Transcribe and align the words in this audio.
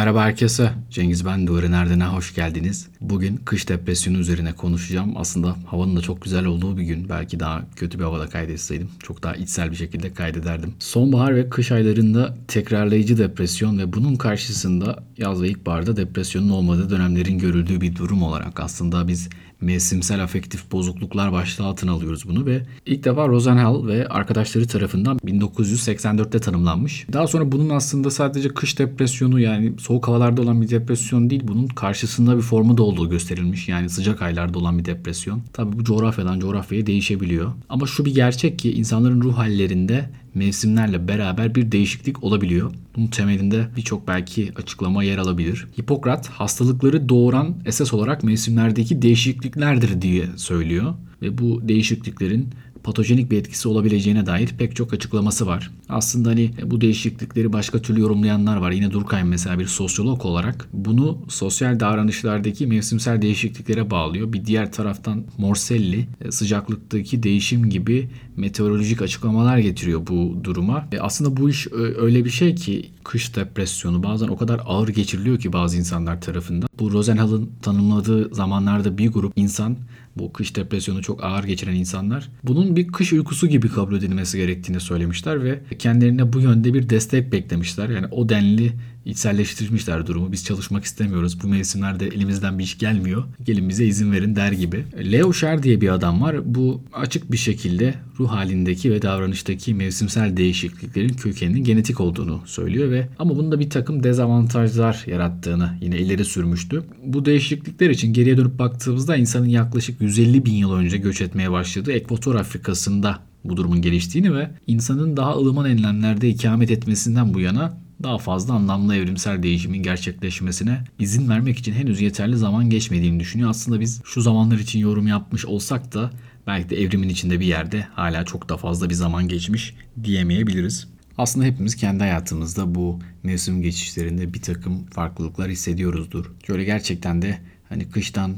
Merhaba 0.00 0.22
herkese. 0.22 0.72
Cengiz 0.90 1.26
ben 1.26 1.46
Duvarı 1.46 1.72
Nerden'e 1.72 2.04
hoş 2.04 2.34
geldiniz. 2.34 2.88
Bugün 3.00 3.36
kış 3.36 3.68
depresyonu 3.68 4.18
üzerine 4.18 4.52
konuşacağım. 4.52 5.16
Aslında 5.16 5.56
havanın 5.66 5.96
da 5.96 6.00
çok 6.00 6.22
güzel 6.22 6.44
olduğu 6.44 6.76
bir 6.76 6.82
gün. 6.82 7.08
Belki 7.08 7.40
daha 7.40 7.62
kötü 7.76 7.98
bir 7.98 8.04
havada 8.04 8.28
kaydetseydim. 8.28 8.88
Çok 9.02 9.22
daha 9.22 9.34
içsel 9.34 9.70
bir 9.70 9.76
şekilde 9.76 10.14
kaydederdim. 10.14 10.74
Sonbahar 10.78 11.36
ve 11.36 11.50
kış 11.50 11.72
aylarında 11.72 12.36
tekrarlayıcı 12.48 13.18
depresyon 13.18 13.78
ve 13.78 13.92
bunun 13.92 14.16
karşısında 14.16 15.04
yaz 15.18 15.42
ve 15.42 15.48
ilkbaharda 15.48 15.96
depresyonun 15.96 16.50
olmadığı 16.50 16.90
dönemlerin 16.90 17.38
görüldüğü 17.38 17.80
bir 17.80 17.96
durum 17.96 18.22
olarak 18.22 18.60
aslında 18.60 19.08
biz 19.08 19.28
mevsimsel 19.60 20.22
afektif 20.22 20.72
bozukluklar 20.72 21.32
başlığı 21.32 21.64
altına 21.64 21.92
alıyoruz 21.92 22.28
bunu 22.28 22.46
ve 22.46 22.62
ilk 22.86 23.04
defa 23.04 23.28
Rosenhall 23.28 23.86
ve 23.86 24.08
arkadaşları 24.08 24.66
tarafından 24.66 25.18
1984'te 25.18 26.38
tanımlanmış. 26.38 27.06
Daha 27.12 27.26
sonra 27.26 27.52
bunun 27.52 27.70
aslında 27.70 28.10
sadece 28.10 28.48
kış 28.48 28.78
depresyonu 28.78 29.40
yani 29.40 29.72
soğuk 29.78 30.08
havalarda 30.08 30.42
olan 30.42 30.62
bir 30.62 30.70
depresyon 30.70 31.30
değil 31.30 31.42
bunun 31.44 31.66
karşısında 31.66 32.36
bir 32.36 32.42
formu 32.42 32.78
da 32.78 32.82
olduğu 32.82 33.10
gösterilmiş. 33.10 33.68
Yani 33.68 33.90
sıcak 33.90 34.22
aylarda 34.22 34.58
olan 34.58 34.78
bir 34.78 34.84
depresyon. 34.84 35.42
Tabi 35.52 35.78
bu 35.78 35.84
coğrafyadan 35.84 36.40
coğrafyaya 36.40 36.86
değişebiliyor. 36.86 37.52
Ama 37.68 37.86
şu 37.86 38.04
bir 38.04 38.14
gerçek 38.14 38.58
ki 38.58 38.72
insanların 38.72 39.20
ruh 39.20 39.38
hallerinde 39.38 40.10
mevsimlerle 40.34 41.08
beraber 41.08 41.54
bir 41.54 41.72
değişiklik 41.72 42.24
olabiliyor. 42.24 42.72
Bunun 42.96 43.06
temelinde 43.06 43.68
birçok 43.76 44.08
belki 44.08 44.52
açıklama 44.56 45.04
yer 45.04 45.18
alabilir. 45.18 45.66
Hipokrat 45.80 46.28
hastalıkları 46.28 47.08
doğuran 47.08 47.54
esas 47.66 47.94
olarak 47.94 48.24
mevsimlerdeki 48.24 49.02
değişikliklerdir 49.02 50.02
diye 50.02 50.26
söylüyor 50.36 50.94
ve 51.22 51.38
bu 51.38 51.68
değişikliklerin 51.68 52.48
patojenik 52.84 53.30
bir 53.30 53.38
etkisi 53.38 53.68
olabileceğine 53.68 54.26
dair 54.26 54.48
pek 54.58 54.76
çok 54.76 54.92
açıklaması 54.94 55.46
var. 55.46 55.70
Aslında 55.88 56.28
hani 56.28 56.50
bu 56.64 56.80
değişiklikleri 56.80 57.52
başka 57.52 57.82
türlü 57.82 58.00
yorumlayanlar 58.00 58.56
var. 58.56 58.70
Yine 58.70 58.90
Durkheim 58.90 59.28
mesela 59.28 59.58
bir 59.58 59.66
sosyolog 59.66 60.24
olarak 60.24 60.68
bunu 60.72 61.18
sosyal 61.28 61.80
davranışlardaki 61.80 62.66
mevsimsel 62.66 63.22
değişikliklere 63.22 63.90
bağlıyor. 63.90 64.32
Bir 64.32 64.44
diğer 64.44 64.72
taraftan 64.72 65.24
Morselli 65.38 66.08
e, 66.20 66.30
sıcaklıktaki 66.30 67.22
değişim 67.22 67.70
gibi 67.70 68.08
meteorolojik 68.36 69.02
açıklamalar 69.02 69.58
getiriyor 69.58 70.06
bu 70.06 70.44
duruma. 70.44 70.88
E 70.92 71.00
aslında 71.00 71.36
bu 71.36 71.50
iş 71.50 71.66
öyle 71.98 72.24
bir 72.24 72.30
şey 72.30 72.54
ki 72.54 72.90
kış 73.04 73.36
depresyonu 73.36 74.02
bazen 74.02 74.28
o 74.28 74.36
kadar 74.36 74.60
ağır 74.66 74.88
geçiriliyor 74.88 75.38
ki 75.38 75.52
bazı 75.52 75.76
insanlar 75.76 76.20
tarafından. 76.20 76.68
Bu 76.78 76.92
Rosenhall'ın 76.92 77.50
tanımladığı 77.62 78.34
zamanlarda 78.34 78.98
bir 78.98 79.08
grup 79.08 79.32
insan 79.36 79.76
bu 80.20 80.32
kış 80.32 80.56
depresyonu 80.56 81.02
çok 81.02 81.24
ağır 81.24 81.44
geçiren 81.44 81.74
insanlar 81.74 82.28
bunun 82.42 82.76
bir 82.76 82.88
kış 82.88 83.12
uykusu 83.12 83.46
gibi 83.46 83.68
kabul 83.68 83.96
edilmesi 83.96 84.38
gerektiğini 84.38 84.80
söylemişler 84.80 85.44
ve 85.44 85.60
kendilerine 85.78 86.32
bu 86.32 86.40
yönde 86.40 86.74
bir 86.74 86.88
destek 86.88 87.32
beklemişler. 87.32 87.88
Yani 87.88 88.06
o 88.10 88.28
denli 88.28 88.72
içselleştirmişler 89.04 90.06
durumu. 90.06 90.32
Biz 90.32 90.44
çalışmak 90.44 90.84
istemiyoruz. 90.84 91.42
Bu 91.42 91.48
mevsimlerde 91.48 92.06
elimizden 92.06 92.58
bir 92.58 92.64
iş 92.64 92.78
gelmiyor. 92.78 93.24
Gelin 93.44 93.68
bize 93.68 93.84
izin 93.84 94.12
verin 94.12 94.36
der 94.36 94.52
gibi. 94.52 94.84
Leo 95.12 95.32
Sher 95.32 95.62
diye 95.62 95.80
bir 95.80 95.88
adam 95.88 96.22
var. 96.22 96.54
Bu 96.54 96.82
açık 96.92 97.32
bir 97.32 97.36
şekilde 97.36 97.94
ruh 98.18 98.30
halindeki 98.30 98.90
ve 98.90 99.02
davranıştaki 99.02 99.74
mevsimsel 99.74 100.36
değişikliklerin 100.36 101.08
kökeninin 101.08 101.64
genetik 101.64 102.00
olduğunu 102.00 102.42
söylüyor 102.46 102.90
ve 102.90 103.08
ama 103.18 103.36
bunda 103.36 103.60
bir 103.60 103.70
takım 103.70 104.02
dezavantajlar 104.02 105.04
yarattığını 105.06 105.78
yine 105.80 105.98
ileri 105.98 106.24
sürmüştü. 106.24 106.84
Bu 107.04 107.24
değişiklikler 107.24 107.90
için 107.90 108.12
geriye 108.12 108.36
dönüp 108.36 108.58
baktığımızda 108.58 109.16
insanın 109.16 109.48
yaklaşık 109.48 110.00
150 110.00 110.44
bin 110.44 110.54
yıl 110.54 110.72
önce 110.72 110.96
göç 110.96 111.20
etmeye 111.20 111.50
başladığı 111.50 111.92
Ekvator 111.92 112.34
Afrika'sında 112.34 113.18
bu 113.44 113.56
durumun 113.56 113.82
geliştiğini 113.82 114.34
ve 114.34 114.50
insanın 114.66 115.16
daha 115.16 115.32
ılıman 115.32 115.70
enlemlerde 115.70 116.28
ikamet 116.28 116.70
etmesinden 116.70 117.34
bu 117.34 117.40
yana 117.40 117.80
daha 118.02 118.18
fazla 118.18 118.54
anlamlı 118.54 118.96
evrimsel 118.96 119.42
değişimin 119.42 119.82
gerçekleşmesine 119.82 120.84
izin 120.98 121.28
vermek 121.28 121.58
için 121.58 121.72
henüz 121.72 122.00
yeterli 122.00 122.36
zaman 122.36 122.70
geçmediğini 122.70 123.20
düşünüyor. 123.20 123.50
Aslında 123.50 123.80
biz 123.80 124.02
şu 124.04 124.20
zamanlar 124.20 124.58
için 124.58 124.78
yorum 124.78 125.06
yapmış 125.06 125.44
olsak 125.44 125.94
da 125.94 126.10
belki 126.46 126.70
de 126.70 126.82
evrimin 126.82 127.08
içinde 127.08 127.40
bir 127.40 127.46
yerde 127.46 127.86
hala 127.94 128.24
çok 128.24 128.48
da 128.48 128.56
fazla 128.56 128.90
bir 128.90 128.94
zaman 128.94 129.28
geçmiş 129.28 129.74
diyemeyebiliriz. 130.04 130.88
Aslında 131.18 131.46
hepimiz 131.46 131.76
kendi 131.76 132.00
hayatımızda 132.00 132.74
bu 132.74 132.98
mevsim 133.22 133.62
geçişlerinde 133.62 134.34
bir 134.34 134.42
takım 134.42 134.86
farklılıklar 134.86 135.50
hissediyoruzdur. 135.50 136.32
Şöyle 136.46 136.64
gerçekten 136.64 137.22
de 137.22 137.38
hani 137.68 137.90
kıştan 137.90 138.36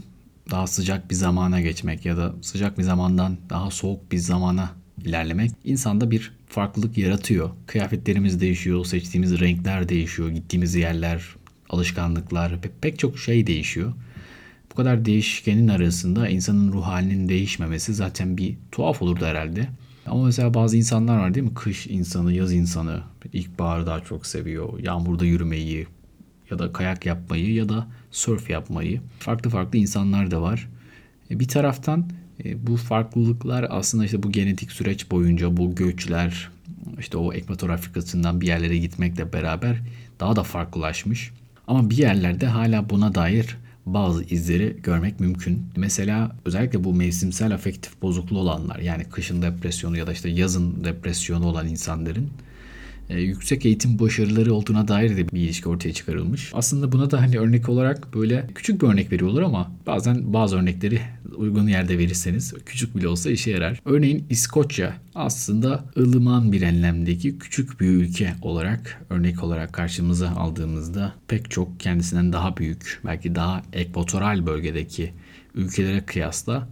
daha 0.51 0.67
sıcak 0.67 1.11
bir 1.11 1.15
zamana 1.15 1.61
geçmek 1.61 2.07
ya 2.07 2.17
da 2.17 2.35
sıcak 2.43 2.79
bir 2.79 2.83
zamandan 2.83 3.39
daha 3.51 3.71
soğuk 3.71 4.13
bir 4.13 4.19
zamana 4.19 4.71
ilerlemek 5.05 5.51
insanda 5.65 6.11
bir 6.11 6.33
farklılık 6.53 6.99
yaratıyor. 6.99 7.51
Kıyafetlerimiz 7.67 8.41
değişiyor, 8.41 8.85
seçtiğimiz 8.85 9.41
renkler 9.41 9.89
değişiyor, 9.89 10.29
gittiğimiz 10.29 10.75
yerler, 10.75 11.23
alışkanlıklar, 11.71 12.61
pek 12.81 12.99
çok 12.99 13.19
şey 13.19 13.47
değişiyor. 13.47 13.93
Bu 14.71 14.75
kadar 14.75 15.05
değişkenin 15.05 15.69
arasında 15.69 16.29
insanın 16.29 16.73
ruh 16.73 16.83
halinin 16.83 17.29
değişmemesi 17.29 17.95
zaten 17.95 18.37
bir 18.37 18.57
tuhaf 18.73 19.03
olurdu 19.03 19.25
herhalde. 19.25 19.69
Ama 20.07 20.25
mesela 20.25 20.55
bazı 20.55 20.77
insanlar 20.77 21.19
var 21.19 21.35
değil 21.35 21.47
mi? 21.47 21.55
Kış 21.55 21.87
insanı, 21.87 22.33
yaz 22.33 22.53
insanı. 22.53 23.03
İlkbaharı 23.33 23.87
daha 23.87 24.01
çok 24.01 24.27
seviyor. 24.27 24.79
Yağmurda 24.79 25.25
yürümeyi 25.25 25.87
ya 26.51 26.59
da 26.59 26.73
kayak 26.73 27.07
yapmayı 27.07 27.55
ya 27.55 27.69
da 27.69 27.87
surf 28.11 28.51
yapmayı. 28.51 29.01
Farklı 29.19 29.51
farklı 29.51 29.79
insanlar 29.79 30.31
da 30.31 30.43
var. 30.43 30.69
E, 31.31 31.41
bir 31.41 31.49
taraftan 31.49 32.11
bu 32.57 32.77
farklılıklar 32.77 33.67
aslında 33.71 34.05
işte 34.05 34.23
bu 34.23 34.33
genetik 34.33 34.73
süreç 34.73 35.11
boyunca 35.11 35.57
bu 35.57 35.75
göçler 35.75 36.51
işte 36.99 37.17
o 37.17 37.33
Ekvator 37.33 37.71
Afrika'sından 37.71 38.41
bir 38.41 38.47
yerlere 38.47 38.79
gitmekle 38.79 39.33
beraber 39.33 39.77
daha 40.21 40.37
da 40.37 40.43
farklılaşmış. 40.43 41.31
Ama 41.67 41.91
bir 41.91 41.97
yerlerde 41.97 42.47
hala 42.47 42.91
buna 42.91 43.15
dair 43.15 43.57
bazı 43.87 44.25
izleri 44.25 44.77
görmek 44.83 45.21
mümkün. 45.21 45.67
Mesela 45.77 46.37
özellikle 46.45 46.85
bu 46.85 46.95
mevsimsel 46.95 47.55
afektif 47.55 48.03
bozukluğu 48.03 48.39
olanlar 48.39 48.79
yani 48.79 49.05
kışın 49.05 49.43
depresyonu 49.43 49.99
ya 49.99 50.07
da 50.07 50.13
işte 50.13 50.29
yazın 50.29 50.85
depresyonu 50.85 51.47
olan 51.47 51.69
insanların 51.69 52.31
e, 53.09 53.21
yüksek 53.21 53.67
eğitim 53.67 53.99
başarıları 53.99 54.55
olduğuna 54.55 54.89
dair 54.89 55.17
de 55.17 55.29
bir 55.29 55.41
ilişki 55.41 55.69
ortaya 55.69 55.93
çıkarılmış. 55.93 56.51
Aslında 56.55 56.93
buna 56.93 57.11
da 57.11 57.21
hani 57.21 57.39
örnek 57.39 57.69
olarak 57.69 58.15
böyle 58.15 58.47
küçük 58.55 58.83
bir 58.83 58.87
örnek 58.87 59.13
veriyorlar 59.13 59.43
ama 59.43 59.73
bazen 59.87 60.33
bazı 60.33 60.57
örnekleri 60.57 61.01
uygun 61.37 61.69
yerde 61.69 61.99
verirseniz 61.99 62.55
küçük 62.67 62.97
bile 62.97 63.09
olsa 63.09 63.31
işe 63.31 63.51
yarar. 63.51 63.81
Örneğin 63.85 64.27
İskoçya 64.31 64.97
aslında 65.15 65.85
ılıman 65.99 66.53
bir 66.53 66.63
enlemdeki 66.63 67.39
küçük 67.39 67.81
bir 67.81 67.87
ülke 67.87 68.35
olarak 68.43 69.05
örnek 69.11 69.45
olarak 69.45 69.73
karşımıza 69.73 70.31
aldığımızda 70.31 71.13
pek 71.29 71.51
çok 71.51 71.81
kendisinden 71.81 72.33
daha 72.33 72.57
büyük 72.57 73.01
belki 73.05 73.35
daha 73.35 73.63
ekvatoral 73.73 74.47
bölgedeki 74.47 75.13
ülkelere 75.55 76.01
kıyasla 76.01 76.69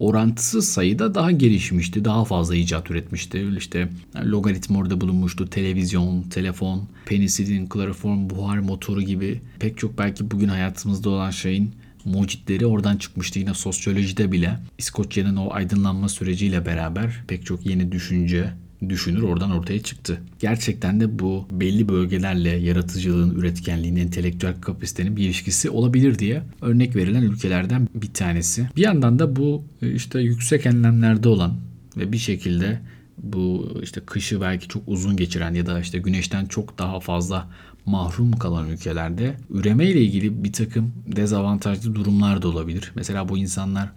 orantısız 0.00 0.68
sayıda 0.68 1.14
daha 1.14 1.30
gelişmişti. 1.30 2.04
Daha 2.04 2.24
fazla 2.24 2.56
icat 2.56 2.90
üretmişti. 2.90 3.48
İşte 3.58 3.88
logaritma 4.24 4.78
orada 4.78 5.00
bulunmuştu. 5.00 5.50
Televizyon, 5.50 6.22
telefon, 6.22 6.88
penisilin, 7.06 7.66
kloroform, 7.66 8.30
buhar 8.30 8.58
motoru 8.58 9.02
gibi 9.02 9.40
pek 9.58 9.78
çok 9.78 9.98
belki 9.98 10.30
bugün 10.30 10.48
hayatımızda 10.48 11.10
olan 11.10 11.30
şeyin 11.30 11.74
mucitleri 12.04 12.66
oradan 12.66 12.96
çıkmıştı 12.96 13.38
yine 13.38 13.54
sosyolojide 13.54 14.32
bile. 14.32 14.58
İskoçya'nın 14.78 15.36
o 15.36 15.52
aydınlanma 15.52 16.08
süreciyle 16.08 16.66
beraber 16.66 17.22
pek 17.28 17.46
çok 17.46 17.66
yeni 17.66 17.92
düşünce, 17.92 18.52
düşünür 18.88 19.22
oradan 19.22 19.50
ortaya 19.50 19.82
çıktı. 19.82 20.20
Gerçekten 20.38 21.00
de 21.00 21.18
bu 21.18 21.46
belli 21.50 21.88
bölgelerle 21.88 22.50
yaratıcılığın, 22.50 23.34
üretkenliğin, 23.34 23.96
entelektüel 23.96 24.60
kapasitenin 24.60 25.16
bir 25.16 25.24
ilişkisi 25.24 25.70
olabilir 25.70 26.18
diye 26.18 26.42
örnek 26.62 26.96
verilen 26.96 27.22
ülkelerden 27.22 27.88
bir 27.94 28.12
tanesi. 28.14 28.68
Bir 28.76 28.82
yandan 28.82 29.18
da 29.18 29.36
bu 29.36 29.64
e, 29.82 29.92
işte 29.92 30.20
yüksek 30.20 30.66
enlemlerde 30.66 31.28
olan 31.28 31.56
ve 31.96 32.12
bir 32.12 32.18
şekilde 32.18 32.80
bu 33.18 33.78
işte 33.82 34.00
kışı 34.00 34.40
belki 34.40 34.68
çok 34.68 34.82
uzun 34.86 35.16
geçiren 35.16 35.54
ya 35.54 35.66
da 35.66 35.80
işte 35.80 35.98
güneşten 35.98 36.46
çok 36.46 36.78
daha 36.78 37.00
fazla 37.00 37.48
mahrum 37.86 38.32
kalan 38.32 38.68
ülkelerde 38.68 39.36
üreme 39.50 39.86
ile 39.86 40.00
ilgili 40.00 40.44
bir 40.44 40.52
takım 40.52 40.92
dezavantajlı 41.06 41.94
durumlar 41.94 42.42
da 42.42 42.48
olabilir. 42.48 42.92
Mesela 42.94 43.28
bu 43.28 43.38
insanlar 43.38 43.88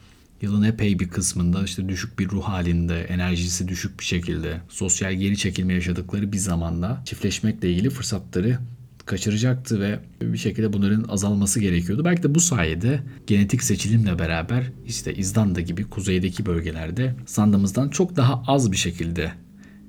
Yılın 0.44 0.64
epey 0.64 1.00
bir 1.00 1.10
kısmında 1.10 1.64
işte 1.64 1.90
düşük 1.90 2.20
bir 2.20 2.30
ruh 2.30 2.44
halinde, 2.44 3.02
enerjisi 3.02 3.68
düşük 3.68 4.00
bir 4.00 4.06
şekilde, 4.06 4.62
sosyal 4.70 5.14
geri 5.14 5.38
çekilme 5.38 5.74
yaşadıkları 5.74 6.32
bir 6.32 6.38
zamanda 6.38 7.02
çiftleşmekle 7.06 7.72
ilgili 7.72 7.90
fırsatları 7.90 8.60
kaçıracaktı 9.06 9.82
ve 9.82 10.00
bir 10.22 10.38
şekilde 10.38 10.74
bunların 10.74 11.06
azalması 11.10 11.60
gerekiyordu. 11.60 12.06
Belki 12.06 12.24
de 12.24 12.36
bu 12.36 12.40
sayede 12.40 13.00
genetik 13.28 13.64
seçilimle 13.64 14.20
beraber 14.20 14.72
işte 14.86 15.16
İzlanda 15.16 15.62
gibi 15.62 15.84
kuzeydeki 15.84 16.46
bölgelerde 16.46 17.16
sandığımızdan 17.26 17.90
çok 17.90 18.16
daha 18.16 18.44
az 18.48 18.72
bir 18.72 18.78
şekilde 18.78 19.32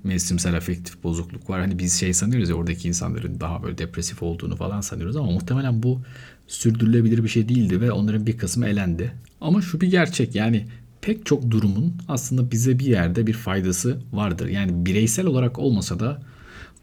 mevsimsel 0.04 0.56
afektif 0.56 1.02
bozukluk 1.02 1.50
var. 1.50 1.60
Hani 1.60 1.78
biz 1.78 2.00
şey 2.00 2.14
sanıyoruz 2.14 2.48
ya 2.48 2.54
oradaki 2.54 2.88
insanların 2.88 3.40
daha 3.40 3.62
böyle 3.62 3.78
depresif 3.78 4.22
olduğunu 4.22 4.56
falan 4.56 4.80
sanıyoruz 4.80 5.16
ama 5.16 5.30
muhtemelen 5.30 5.82
bu 5.82 6.02
sürdürülebilir 6.46 7.24
bir 7.24 7.28
şey 7.28 7.48
değildi 7.48 7.80
ve 7.80 7.92
onların 7.92 8.26
bir 8.26 8.38
kısmı 8.38 8.66
elendi. 8.66 9.12
Ama 9.40 9.62
şu 9.62 9.80
bir 9.80 9.90
gerçek 9.90 10.34
yani 10.34 10.66
pek 11.00 11.26
çok 11.26 11.50
durumun 11.50 11.94
aslında 12.08 12.50
bize 12.50 12.78
bir 12.78 12.86
yerde 12.86 13.26
bir 13.26 13.32
faydası 13.32 13.98
vardır. 14.12 14.48
Yani 14.48 14.86
bireysel 14.86 15.26
olarak 15.26 15.58
olmasa 15.58 16.00
da 16.00 16.22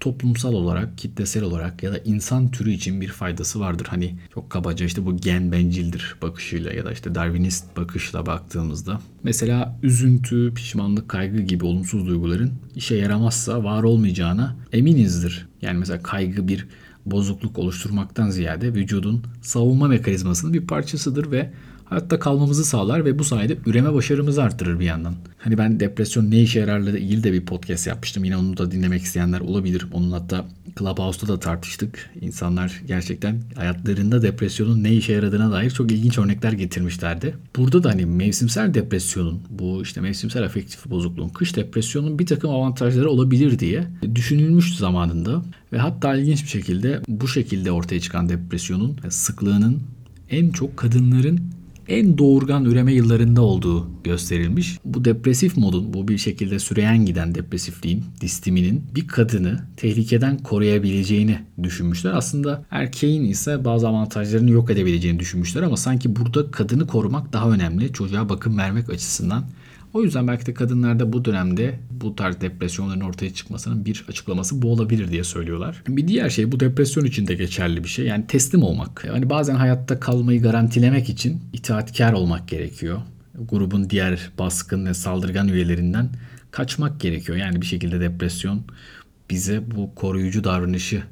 toplumsal 0.02 0.54
olarak, 0.54 0.98
kitlesel 0.98 1.44
olarak 1.44 1.84
ya 1.84 1.94
da 1.94 1.98
insan 1.98 2.52
türü 2.52 2.72
için 2.72 3.02
bir 3.02 3.08
faydası 3.08 3.60
vardır. 3.60 3.88
Hani 3.90 4.16
çok 4.34 4.50
kabaca 4.50 4.86
işte 4.86 5.06
bu 5.06 5.18
gen 5.18 5.52
bencildir 5.52 6.16
bakışıyla 6.22 6.72
ya 6.74 6.86
da 6.86 6.92
işte 6.92 7.16
Darwinist 7.16 7.78
bakışla 7.78 8.26
baktığımızda. 8.26 9.02
Mesela 9.24 9.80
üzüntü, 9.84 10.54
pişmanlık, 10.54 11.10
kaygı 11.10 11.42
gibi 11.42 11.66
olumsuz 11.66 12.08
duyguların 12.08 12.52
işe 12.76 12.96
yaramazsa 12.96 13.64
var 13.64 13.84
olmayacağına 13.84 14.56
eminizdir. 14.74 15.48
Yani 15.62 15.78
mesela 15.78 16.04
kaygı 16.04 16.48
bir 16.48 16.68
bozukluk 17.06 17.60
oluşturmaktan 17.60 18.30
ziyade 18.30 18.74
vücudun 18.74 19.24
savunma 19.42 19.88
mekanizmasının 19.88 20.54
bir 20.54 20.68
parçasıdır 20.68 21.32
ve 21.32 21.54
hayatta 21.92 22.20
kalmamızı 22.20 22.66
sağlar 22.66 23.06
ve 23.06 23.20
bu 23.20 23.24
sayede 23.24 23.58
üreme 23.66 23.94
başarımızı 23.94 24.44
arttırır 24.44 24.80
bir 24.80 24.86
yandan. 24.86 25.16
Hani 25.38 25.58
ben 25.58 25.80
depresyon 25.80 26.32
ne 26.32 26.42
işe 26.42 26.60
yararla 26.60 26.98
ilgili 26.98 27.24
de 27.24 27.34
bir 27.34 27.46
podcast 27.46 27.88
yapmıştım. 27.88 28.24
Yine 28.24 28.38
onu 28.38 28.58
da 28.58 28.72
dinlemek 28.72 29.02
isteyenler 29.02 29.40
olabilir. 29.40 29.86
Onun 29.92 30.12
hatta 30.12 30.46
Clubhouse'da 30.80 31.34
da 31.34 31.40
tartıştık. 31.40 32.10
İnsanlar 32.22 32.82
gerçekten 32.88 33.42
hayatlarında 33.56 34.22
depresyonun 34.22 34.84
ne 34.84 34.94
işe 34.94 35.14
yaradığına 35.14 35.52
dair 35.52 35.70
çok 35.70 35.92
ilginç 35.92 36.18
örnekler 36.18 36.52
getirmişlerdi. 36.52 37.36
Burada 37.56 37.84
da 37.84 37.90
hani 37.90 38.06
mevsimsel 38.06 38.74
depresyonun, 38.74 39.42
bu 39.50 39.82
işte 39.82 40.02
mevsimsel 40.02 40.44
afektif 40.44 40.86
bozukluğun, 40.86 41.30
kış 41.30 41.56
depresyonun 41.56 42.20
bir 42.20 42.26
takım 42.26 42.50
avantajları 42.50 43.10
olabilir 43.10 43.60
diye 43.60 43.88
düşünülmüş 44.16 44.76
zamanında. 44.76 45.42
Ve 45.74 45.78
hatta 45.78 46.16
ilginç 46.16 46.44
bir 46.44 46.50
şekilde 46.50 47.02
bu 47.08 47.28
şekilde 47.28 47.72
ortaya 47.72 48.00
çıkan 48.00 48.30
depresyonun 48.30 48.98
sıklığının 49.10 49.82
en 50.30 50.50
çok 50.50 50.78
kadınların 50.78 51.61
en 51.92 52.18
doğurgan 52.18 52.66
üreme 52.66 52.94
yıllarında 52.94 53.42
olduğu 53.42 53.88
gösterilmiş. 54.04 54.80
Bu 54.86 55.06
depresif 55.06 55.58
modun, 55.58 55.94
bu 55.94 56.08
bir 56.08 56.18
şekilde 56.18 56.60
süreyen 56.60 57.06
giden 57.06 57.36
depresifliğin, 57.36 58.04
distiminin 58.22 58.84
bir 58.96 59.08
kadını 59.08 59.60
tehlikeden 59.78 60.38
koruyabileceğini 60.38 61.40
düşünmüşler. 61.64 62.12
Aslında 62.14 62.66
erkeğin 62.72 63.24
ise 63.24 63.66
bazı 63.66 63.88
avantajlarını 63.88 64.52
yok 64.52 64.72
edebileceğini 64.72 65.20
düşünmüşler 65.20 65.62
ama 65.62 65.78
sanki 65.78 66.16
burada 66.16 66.52
kadını 66.52 66.88
korumak 66.88 67.34
daha 67.34 67.50
önemli. 67.50 67.94
Çocuğa 67.94 68.30
bakım 68.30 68.58
vermek 68.58 68.90
açısından 68.90 69.44
o 69.94 70.04
yüzden 70.04 70.28
belki 70.28 70.46
de 70.46 70.54
kadınlarda 70.54 71.14
bu 71.14 71.26
dönemde 71.26 71.80
bu 71.92 72.16
tarz 72.16 72.42
depresyonların 72.42 73.02
ortaya 73.02 73.34
çıkmasının 73.34 73.86
bir 73.86 74.06
açıklaması 74.10 74.62
bu 74.62 74.72
olabilir 74.72 75.12
diye 75.12 75.24
söylüyorlar. 75.24 75.84
Bir 75.88 76.08
diğer 76.08 76.30
şey 76.30 76.52
bu 76.52 76.60
depresyon 76.60 77.06
için 77.06 77.28
de 77.28 77.36
geçerli 77.36 77.84
bir 77.84 77.90
şey. 77.90 78.06
Yani 78.06 78.28
teslim 78.28 78.64
olmak. 78.64 79.08
Hani 79.12 79.30
bazen 79.30 79.56
hayatta 79.56 80.00
kalmayı 80.00 80.42
garantilemek 80.42 81.10
için 81.10 81.42
itaatkar 81.54 82.14
olmak 82.14 82.48
gerekiyor. 82.48 83.02
Grubun 83.50 83.90
diğer 83.90 84.30
baskın 84.40 84.86
ve 84.86 84.94
saldırgan 84.94 85.48
üyelerinden 85.48 86.10
kaçmak 86.52 87.00
gerekiyor. 87.00 87.38
Yani 87.38 87.62
bir 87.62 87.66
şekilde 87.66 88.00
depresyon 88.00 88.62
bize 89.30 89.72
bu 89.76 89.96
koruyucu 89.96 90.44
davranışı 90.44 91.04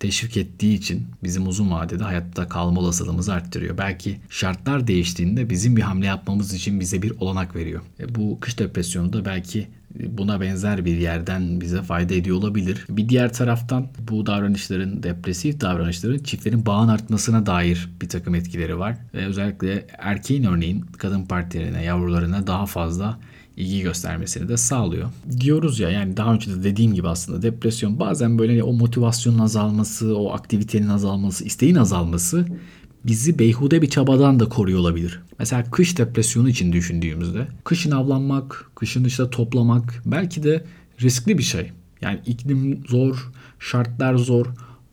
teşvik 0.00 0.36
ettiği 0.36 0.74
için 0.74 1.06
bizim 1.22 1.46
uzun 1.48 1.70
vadede 1.70 2.04
hayatta 2.04 2.48
kalma 2.48 2.80
olasılığımızı 2.80 3.32
arttırıyor. 3.32 3.78
Belki 3.78 4.20
şartlar 4.30 4.86
değiştiğinde 4.86 5.50
bizim 5.50 5.76
bir 5.76 5.82
hamle 5.82 6.06
yapmamız 6.06 6.54
için 6.54 6.80
bize 6.80 7.02
bir 7.02 7.12
olanak 7.20 7.56
veriyor. 7.56 7.82
E 8.00 8.14
bu 8.14 8.38
kış 8.40 8.58
depresyonu 8.58 9.12
da 9.12 9.24
belki 9.24 9.68
buna 10.00 10.40
benzer 10.40 10.84
bir 10.84 10.96
yerden 10.96 11.60
bize 11.60 11.82
fayda 11.82 12.14
ediyor 12.14 12.36
olabilir. 12.36 12.86
Bir 12.88 13.08
diğer 13.08 13.32
taraftan 13.32 13.88
bu 14.10 14.26
davranışların, 14.26 15.02
depresif 15.02 15.60
davranışların 15.60 16.18
çiftlerin 16.18 16.66
bağın 16.66 16.88
artmasına 16.88 17.46
dair 17.46 17.88
bir 18.02 18.08
takım 18.08 18.34
etkileri 18.34 18.78
var. 18.78 18.96
Ve 19.14 19.26
özellikle 19.26 19.86
erkeğin 19.98 20.44
örneğin 20.44 20.80
kadın 20.98 21.24
partilerine, 21.24 21.84
yavrularına 21.84 22.46
daha 22.46 22.66
fazla 22.66 23.18
ilgi 23.56 23.82
göstermesini 23.82 24.48
de 24.48 24.56
sağlıyor. 24.56 25.10
Diyoruz 25.40 25.80
ya 25.80 25.90
yani 25.90 26.16
daha 26.16 26.34
önce 26.34 26.50
de 26.50 26.62
dediğim 26.62 26.94
gibi 26.94 27.08
aslında 27.08 27.42
depresyon 27.42 28.00
bazen 28.00 28.38
böyle 28.38 28.62
o 28.62 28.72
motivasyonun 28.72 29.38
azalması, 29.38 30.16
o 30.18 30.32
aktivitenin 30.32 30.88
azalması, 30.88 31.44
isteğin 31.44 31.74
azalması 31.74 32.46
bizi 33.06 33.38
beyhude 33.38 33.82
bir 33.82 33.90
çabadan 33.90 34.40
da 34.40 34.48
koruyor 34.48 34.78
olabilir. 34.78 35.20
Mesela 35.38 35.64
kış 35.70 35.98
depresyonu 35.98 36.48
için 36.48 36.72
düşündüğümüzde 36.72 37.48
kışın 37.64 37.90
avlanmak, 37.90 38.70
kışın 38.74 39.04
işte 39.04 39.30
toplamak 39.30 40.02
belki 40.06 40.42
de 40.42 40.64
riskli 41.02 41.38
bir 41.38 41.42
şey. 41.42 41.72
Yani 42.00 42.20
iklim 42.26 42.84
zor, 42.88 43.32
şartlar 43.58 44.14
zor. 44.14 44.46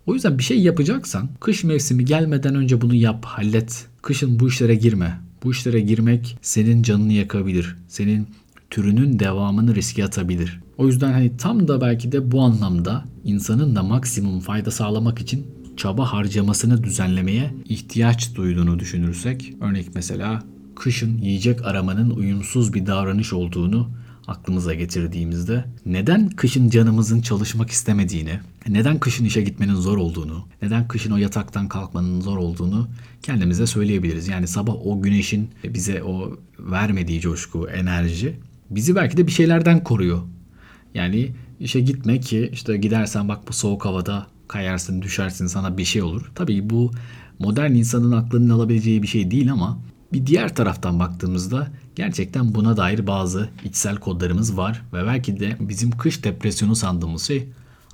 O 0.05 0.13
yüzden 0.13 0.37
bir 0.37 0.43
şey 0.43 0.61
yapacaksan 0.61 1.29
kış 1.39 1.63
mevsimi 1.63 2.05
gelmeden 2.05 2.55
önce 2.55 2.81
bunu 2.81 2.95
yap, 2.95 3.25
hallet. 3.25 3.87
Kışın 4.01 4.39
bu 4.39 4.47
işlere 4.47 4.75
girme. 4.75 5.19
Bu 5.43 5.51
işlere 5.51 5.79
girmek 5.79 6.37
senin 6.41 6.83
canını 6.83 7.13
yakabilir. 7.13 7.75
Senin 7.87 8.27
türünün 8.69 9.19
devamını 9.19 9.75
riske 9.75 10.05
atabilir. 10.05 10.59
O 10.77 10.87
yüzden 10.87 11.11
hani 11.11 11.37
tam 11.37 11.67
da 11.67 11.81
belki 11.81 12.11
de 12.11 12.31
bu 12.31 12.41
anlamda 12.41 13.05
insanın 13.23 13.75
da 13.75 13.83
maksimum 13.83 14.39
fayda 14.39 14.71
sağlamak 14.71 15.19
için 15.19 15.47
çaba 15.77 16.13
harcamasını 16.13 16.83
düzenlemeye 16.83 17.53
ihtiyaç 17.65 18.35
duyduğunu 18.35 18.79
düşünürsek, 18.79 19.53
örnek 19.61 19.95
mesela 19.95 20.43
kışın 20.75 21.17
yiyecek 21.17 21.65
aramanın 21.65 22.09
uyumsuz 22.09 22.73
bir 22.73 22.85
davranış 22.85 23.33
olduğunu 23.33 23.89
aklımıza 24.27 24.73
getirdiğimizde 24.73 25.65
neden 25.85 26.29
kışın 26.29 26.69
canımızın 26.69 27.21
çalışmak 27.21 27.69
istemediğini, 27.69 28.39
neden 28.67 28.99
kışın 28.99 29.25
işe 29.25 29.41
gitmenin 29.41 29.75
zor 29.75 29.97
olduğunu, 29.97 30.47
neden 30.61 30.87
kışın 30.87 31.11
o 31.11 31.17
yataktan 31.17 31.67
kalkmanın 31.67 32.21
zor 32.21 32.37
olduğunu 32.37 32.87
kendimize 33.23 33.67
söyleyebiliriz. 33.67 34.27
Yani 34.27 34.47
sabah 34.47 34.85
o 34.85 35.01
güneşin 35.01 35.49
bize 35.63 36.03
o 36.03 36.37
vermediği 36.59 37.21
coşku, 37.21 37.67
enerji 37.67 38.39
bizi 38.69 38.95
belki 38.95 39.17
de 39.17 39.27
bir 39.27 39.31
şeylerden 39.31 39.83
koruyor. 39.83 40.21
Yani 40.93 41.31
işe 41.59 41.81
gitme 41.81 42.19
ki 42.19 42.49
işte 42.53 42.77
gidersen 42.77 43.29
bak 43.29 43.47
bu 43.47 43.53
soğuk 43.53 43.85
havada 43.85 44.27
kayarsın, 44.47 45.01
düşersin, 45.01 45.47
sana 45.47 45.77
bir 45.77 45.85
şey 45.85 46.01
olur. 46.01 46.31
Tabii 46.35 46.69
bu 46.69 46.91
modern 47.39 47.71
insanın 47.71 48.11
aklının 48.11 48.49
alabileceği 48.49 49.03
bir 49.03 49.07
şey 49.07 49.31
değil 49.31 49.51
ama 49.51 49.79
bir 50.13 50.27
diğer 50.27 50.55
taraftan 50.55 50.99
baktığımızda 50.99 51.67
gerçekten 51.95 52.55
buna 52.55 52.77
dair 52.77 53.07
bazı 53.07 53.49
içsel 53.63 53.95
kodlarımız 53.95 54.57
var 54.57 54.81
ve 54.93 55.05
belki 55.05 55.39
de 55.39 55.57
bizim 55.59 55.91
kış 55.91 56.23
depresyonu 56.23 56.75
sandığımız 56.75 57.23
şey 57.23 57.47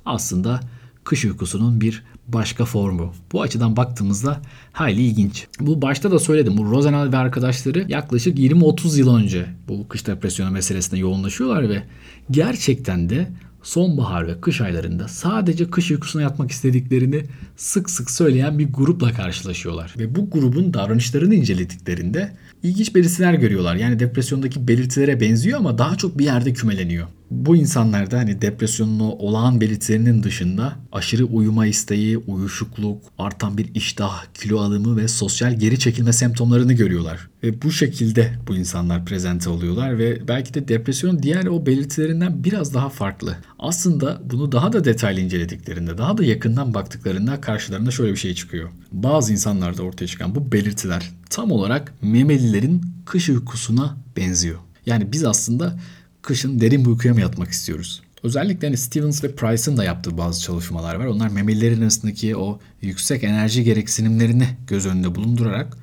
aslında 0.04 0.60
kış 1.04 1.24
uykusunun 1.24 1.80
bir 1.80 2.04
başka 2.28 2.64
formu. 2.64 3.12
Bu 3.32 3.42
açıdan 3.42 3.76
baktığımızda 3.76 4.40
hayli 4.72 5.02
ilginç. 5.02 5.46
Bu 5.60 5.82
başta 5.82 6.10
da 6.10 6.18
söyledim. 6.18 6.56
Bu 6.56 6.64
Rosenal 6.70 7.12
ve 7.12 7.16
arkadaşları 7.16 7.84
yaklaşık 7.88 8.38
20-30 8.38 8.98
yıl 8.98 9.16
önce 9.16 9.46
bu 9.68 9.88
kış 9.88 10.06
depresyonu 10.06 10.50
meselesine 10.50 10.98
yoğunlaşıyorlar 10.98 11.68
ve 11.68 11.82
gerçekten 12.30 13.10
de 13.10 13.30
sonbahar 13.62 14.28
ve 14.28 14.40
kış 14.40 14.60
aylarında 14.60 15.08
sadece 15.08 15.70
kış 15.70 15.90
uykusuna 15.90 16.22
yatmak 16.22 16.50
istediklerini 16.50 17.24
sık 17.56 17.90
sık 17.90 18.10
söyleyen 18.10 18.58
bir 18.58 18.72
grupla 18.72 19.12
karşılaşıyorlar. 19.12 19.94
Ve 19.98 20.14
bu 20.14 20.30
grubun 20.30 20.74
davranışlarını 20.74 21.34
incelediklerinde 21.34 22.36
ilginç 22.62 22.94
belirtiler 22.94 23.34
görüyorlar. 23.34 23.74
Yani 23.74 23.98
depresyondaki 23.98 24.68
belirtilere 24.68 25.20
benziyor 25.20 25.58
ama 25.58 25.78
daha 25.78 25.96
çok 25.96 26.18
bir 26.18 26.24
yerde 26.24 26.52
kümeleniyor 26.52 27.06
bu 27.30 27.56
insanlarda 27.56 28.18
hani 28.18 28.42
depresyonun 28.42 28.98
olağan 29.00 29.60
belirtilerinin 29.60 30.22
dışında 30.22 30.76
aşırı 30.92 31.24
uyuma 31.24 31.66
isteği, 31.66 32.18
uyuşukluk, 32.18 33.02
artan 33.18 33.58
bir 33.58 33.74
iştah, 33.74 34.24
kilo 34.34 34.60
alımı 34.60 34.96
ve 34.96 35.08
sosyal 35.08 35.58
geri 35.58 35.78
çekilme 35.78 36.12
semptomlarını 36.12 36.72
görüyorlar. 36.72 37.30
Ve 37.42 37.62
bu 37.62 37.72
şekilde 37.72 38.32
bu 38.48 38.56
insanlar 38.56 39.04
prezente 39.04 39.50
oluyorlar 39.50 39.98
ve 39.98 40.28
belki 40.28 40.54
de 40.54 40.68
depresyonun 40.68 41.22
diğer 41.22 41.46
o 41.46 41.66
belirtilerinden 41.66 42.44
biraz 42.44 42.74
daha 42.74 42.88
farklı. 42.88 43.36
Aslında 43.58 44.20
bunu 44.30 44.52
daha 44.52 44.72
da 44.72 44.84
detaylı 44.84 45.20
incelediklerinde, 45.20 45.98
daha 45.98 46.18
da 46.18 46.24
yakından 46.24 46.74
baktıklarında 46.74 47.40
karşılarında 47.40 47.90
şöyle 47.90 48.12
bir 48.12 48.18
şey 48.18 48.34
çıkıyor. 48.34 48.70
Bazı 48.92 49.32
insanlarda 49.32 49.82
ortaya 49.82 50.06
çıkan 50.06 50.34
bu 50.34 50.52
belirtiler 50.52 51.10
tam 51.30 51.52
olarak 51.52 51.92
memelilerin 52.02 52.82
kış 53.06 53.28
uykusuna 53.28 53.96
benziyor. 54.16 54.58
Yani 54.86 55.12
biz 55.12 55.24
aslında 55.24 55.78
kışın 56.22 56.60
derin 56.60 56.84
bir 56.84 56.90
uykuya 56.90 57.14
mı 57.14 57.20
yatmak 57.20 57.50
istiyoruz? 57.50 58.02
Özellikle 58.22 58.66
hani 58.66 58.76
Stevens 58.76 59.24
ve 59.24 59.34
Price'ın 59.34 59.76
da 59.76 59.84
yaptığı 59.84 60.18
bazı 60.18 60.42
çalışmalar 60.42 60.94
var. 60.94 61.06
Onlar 61.06 61.28
memelilerin 61.28 61.82
arasındaki 61.82 62.36
o 62.36 62.60
yüksek 62.82 63.24
enerji 63.24 63.64
gereksinimlerini 63.64 64.48
göz 64.66 64.86
önünde 64.86 65.14
bulundurarak 65.14 65.76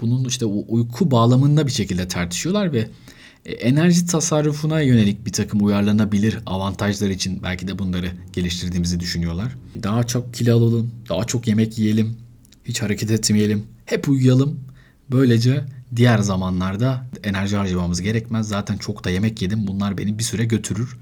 bunun 0.00 0.24
işte 0.24 0.46
o 0.46 0.64
uyku 0.68 1.10
bağlamında 1.10 1.66
bir 1.66 1.72
şekilde 1.72 2.08
tartışıyorlar 2.08 2.72
ve 2.72 2.88
e, 3.44 3.52
enerji 3.52 4.06
tasarrufuna 4.06 4.80
yönelik 4.80 5.26
bir 5.26 5.32
takım 5.32 5.64
uyarlanabilir 5.64 6.38
avantajlar 6.46 7.10
için 7.10 7.42
belki 7.42 7.68
de 7.68 7.78
bunları 7.78 8.10
geliştirdiğimizi 8.32 9.00
düşünüyorlar. 9.00 9.56
Daha 9.82 10.04
çok 10.04 10.34
kilo 10.34 10.58
alalım, 10.58 10.90
daha 11.08 11.24
çok 11.24 11.48
yemek 11.48 11.78
yiyelim, 11.78 12.16
hiç 12.64 12.82
hareket 12.82 13.10
etmeyelim, 13.10 13.64
hep 13.84 14.08
uyuyalım. 14.08 14.60
Böylece 15.10 15.64
Diğer 15.96 16.18
zamanlarda 16.18 17.06
enerji 17.24 17.56
harcamamız 17.56 18.00
gerekmez. 18.00 18.48
Zaten 18.48 18.76
çok 18.76 19.04
da 19.04 19.10
yemek 19.10 19.42
yedim. 19.42 19.66
Bunlar 19.66 19.98
beni 19.98 20.18
bir 20.18 20.24
süre 20.24 20.44
götürür. 20.44 20.98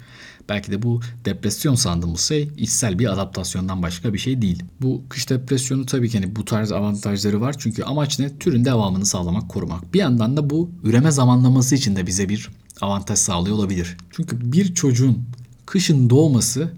Belki 0.49 0.73
de 0.73 0.83
bu 0.83 1.01
depresyon 1.25 1.75
sandığımız 1.75 2.21
şey 2.21 2.51
içsel 2.57 2.99
bir 2.99 3.13
adaptasyondan 3.13 3.83
başka 3.83 4.15
bir 4.15 4.19
şey 4.19 4.43
değil. 4.43 4.63
Bu 4.81 5.03
kış 5.09 5.31
depresyonu 5.31 5.87
tabii 5.87 6.09
ki 6.09 6.21
hani 6.21 6.37
bu 6.37 6.45
tarz 6.45 6.73
avantajları 6.73 7.41
var. 7.41 7.55
Çünkü 7.59 7.83
amaç 7.83 8.19
ne? 8.19 8.39
Türün 8.39 8.65
devamını 8.65 9.07
sağlamak, 9.07 9.49
korumak. 9.49 9.95
Bir 9.95 9.99
yandan 9.99 10.37
da 10.37 10.51
bu 10.51 10.71
üreme 10.83 11.11
zamanlaması 11.11 11.75
için 11.75 11.97
de 11.97 12.07
bize 12.07 12.29
bir 12.29 12.51
avantaj 12.81 13.19
sağlıyor 13.19 13.57
olabilir. 13.57 13.97
Çünkü 14.11 14.53
bir 14.53 14.75
çocuğun 14.75 15.25
kışın 15.67 16.11
doğması 16.11 16.73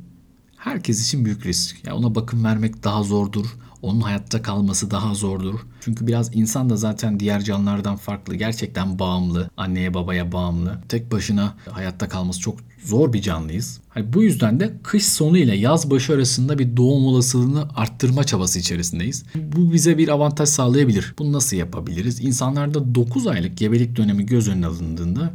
herkes 0.59 1.07
için 1.07 1.25
büyük 1.25 1.47
risk. 1.47 1.87
Yani 1.87 1.97
ona 1.97 2.15
bakım 2.15 2.45
vermek 2.45 2.85
daha 2.85 3.03
zordur. 3.03 3.47
Onun 3.83 4.01
hayatta 4.01 4.43
kalması 4.43 4.91
daha 4.91 5.15
zordur. 5.15 5.61
Çünkü 5.81 6.07
biraz 6.07 6.37
insan 6.37 6.71
da 6.71 6.77
zaten 6.77 7.21
diğer 7.21 7.41
canlılardan 7.41 7.97
farklı. 7.97 8.35
Gerçekten 8.35 8.99
bağımlı. 8.99 9.51
Anneye 9.57 9.95
babaya 9.95 10.33
bağımlı. 10.33 10.79
Tek 10.89 11.13
başına 11.13 11.55
hayatta 11.71 12.09
kalması 12.09 12.41
çok 12.41 12.59
zor 12.85 13.13
bir 13.13 13.23
canlıyız. 13.23 13.81
Hani 13.89 14.13
bu 14.13 14.23
yüzden 14.23 14.61
de 14.61 14.73
kış 14.83 15.07
sonu 15.07 15.39
ile 15.39 15.57
yaz 15.57 15.91
başı 15.91 16.13
arasında 16.13 16.59
bir 16.59 16.77
doğum 16.77 17.07
olasılığını 17.07 17.69
arttırma 17.77 18.25
çabası 18.25 18.59
içerisindeyiz. 18.59 19.25
Bu 19.35 19.73
bize 19.73 19.99
bir 19.99 20.09
avantaj 20.09 20.49
sağlayabilir. 20.49 21.15
Bunu 21.19 21.33
nasıl 21.33 21.57
yapabiliriz? 21.57 22.25
İnsanlarda 22.25 22.95
9 22.95 23.27
aylık 23.27 23.59
gebelik 23.59 23.97
dönemi 23.97 24.27
göz 24.27 24.49
önüne 24.49 24.67
alındığında 24.67 25.33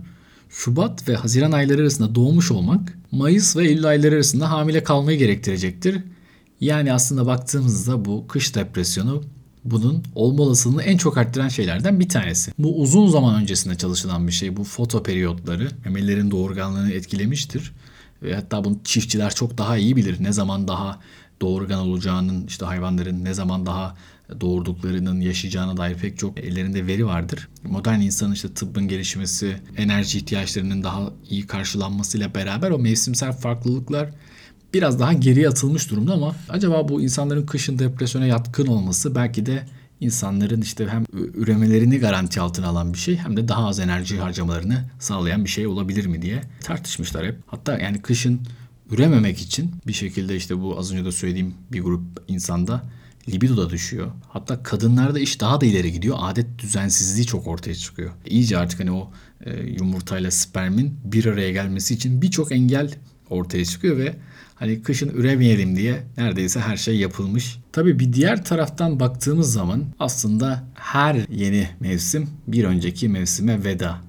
Şubat 0.54 1.10
ve 1.10 1.16
Haziran 1.16 1.52
ayları 1.52 1.82
arasında 1.82 2.16
doğmuş 2.16 2.52
olmak 2.52 2.98
Mayıs 3.12 3.56
ve 3.56 3.68
Eylül 3.68 3.86
ayları 3.86 4.16
arasında 4.16 4.52
hamile 4.52 4.84
kalmayı 4.84 5.18
gerektirecektir. 5.18 6.04
Yani 6.62 6.94
aslında 6.94 7.26
baktığımızda 7.26 8.06
bu 8.06 8.28
kış 8.28 8.56
depresyonu 8.56 9.24
bunun 9.64 10.04
olma 10.16 10.44
olasılığını 10.44 10.84
en 10.84 10.98
çok 10.98 11.18
arttıran 11.18 11.48
şeylerden 11.48 12.00
bir 12.00 12.10
tanesi. 12.10 12.52
Bu 12.58 12.82
uzun 12.82 13.08
zaman 13.08 13.42
öncesinde 13.42 13.76
çalışılan 13.76 14.28
bir 14.28 14.32
şey. 14.32 14.58
Bu 14.58 14.64
foto 14.64 15.04
periyotları 15.04 15.70
memelerin 15.86 16.32
doğurganlığını 16.32 16.92
etkilemiştir. 16.92 17.74
Ve 18.24 18.36
hatta 18.36 18.64
bunu 18.64 18.78
çiftçiler 18.84 19.36
çok 19.36 19.58
daha 19.58 19.78
iyi 19.78 19.96
bilir. 19.96 20.24
Ne 20.24 20.34
zaman 20.34 20.68
daha 20.68 21.00
doğurgan 21.44 21.80
olacağının, 21.80 22.48
işte 22.48 22.66
hayvanların 22.66 23.26
ne 23.26 23.34
zaman 23.34 23.66
daha 23.66 23.96
doğurduklarının 24.42 25.22
yaşayacağına 25.22 25.78
dair 25.78 25.96
pek 25.96 26.18
çok 26.18 26.40
ellerinde 26.40 26.88
veri 26.88 27.06
vardır. 27.06 27.48
Modern 27.64 28.00
insanın 28.00 28.34
işte 28.34 28.54
tıbbın 28.54 28.88
gelişmesi, 28.88 29.56
enerji 29.78 30.18
ihtiyaçlarının 30.18 30.84
daha 30.84 31.12
iyi 31.30 31.48
karşılanmasıyla 31.48 32.36
beraber 32.36 32.72
o 32.72 32.80
mevsimsel 32.80 33.32
farklılıklar 33.32 34.10
biraz 34.74 35.00
daha 35.00 35.14
geriye 35.14 35.50
atılmış 35.50 35.92
durumda 35.92 36.14
ama 36.14 36.36
acaba 36.50 36.90
bu 36.90 37.02
insanların 37.02 37.46
kışın 37.46 37.80
depresyona 37.80 38.26
yatkın 38.26 38.68
olması 38.68 39.16
belki 39.16 39.46
de 39.46 39.66
insanların 40.00 40.62
işte 40.62 40.88
hem 40.88 41.06
üremelerini 41.14 42.00
garanti 42.00 42.42
altına 42.42 42.68
alan 42.68 42.94
bir 42.94 43.00
şey 43.00 43.18
hem 43.18 43.38
de 43.38 43.48
daha 43.48 43.68
az 43.68 43.80
enerji 43.80 44.20
harcamalarını 44.20 44.84
sağlayan 45.00 45.46
bir 45.46 45.50
şey 45.50 45.68
olabilir 45.68 46.06
mi 46.06 46.22
diye 46.22 46.42
tartışmışlar 46.64 47.26
hep. 47.26 47.36
Hatta 47.48 47.78
yani 47.78 48.02
kışın 48.02 48.42
ürememek 48.92 49.42
için 49.42 49.72
bir 49.88 49.94
şekilde 49.94 50.36
işte 50.36 50.60
bu 50.62 50.80
az 50.80 50.94
önce 50.94 51.06
de 51.06 51.12
söylediğim 51.12 51.54
bir 51.72 51.82
grup 51.82 52.02
insanda 52.28 52.84
libido 53.30 53.58
da 53.58 53.70
düşüyor. 53.70 54.12
Hatta 54.30 54.64
kadınlarda 54.64 55.20
iş 55.20 55.42
daha 55.42 55.62
da 55.62 55.66
ileri 55.66 55.92
gidiyor. 55.92 56.18
Adet 56.20 56.60
düzensizliği 56.60 57.26
çok 57.26 57.48
ortaya 57.48 57.76
çıkıyor. 57.76 58.12
İyice 58.26 58.58
artık 58.58 58.80
hani 58.80 58.92
o 58.92 59.12
e, 59.46 59.64
yumurtayla 59.64 60.32
spermin 60.32 61.00
bir 61.04 61.26
araya 61.26 61.52
gelmesi 61.52 61.94
için 61.94 62.22
birçok 62.22 62.52
engel 62.52 62.94
ortaya 63.30 63.66
çıkıyor 63.66 63.98
ve 63.98 64.16
hani 64.56 64.82
kışın 64.82 65.10
üremeyelim 65.10 65.76
diye 65.76 66.04
neredeyse 66.18 66.60
her 66.60 66.78
şey 66.78 66.98
yapılmış. 66.98 67.58
Tabii 67.72 68.00
bir 68.00 68.14
diğer 68.14 68.46
taraftan 68.46 69.00
baktığımız 69.00 69.54
zaman 69.54 69.84
aslında 70.00 70.64
her 70.74 71.16
yeni 71.30 71.70
mevsim 71.80 72.30
bir 72.48 72.64
önceki 72.64 73.10
mevsime 73.10 73.64
veda. 73.64 74.02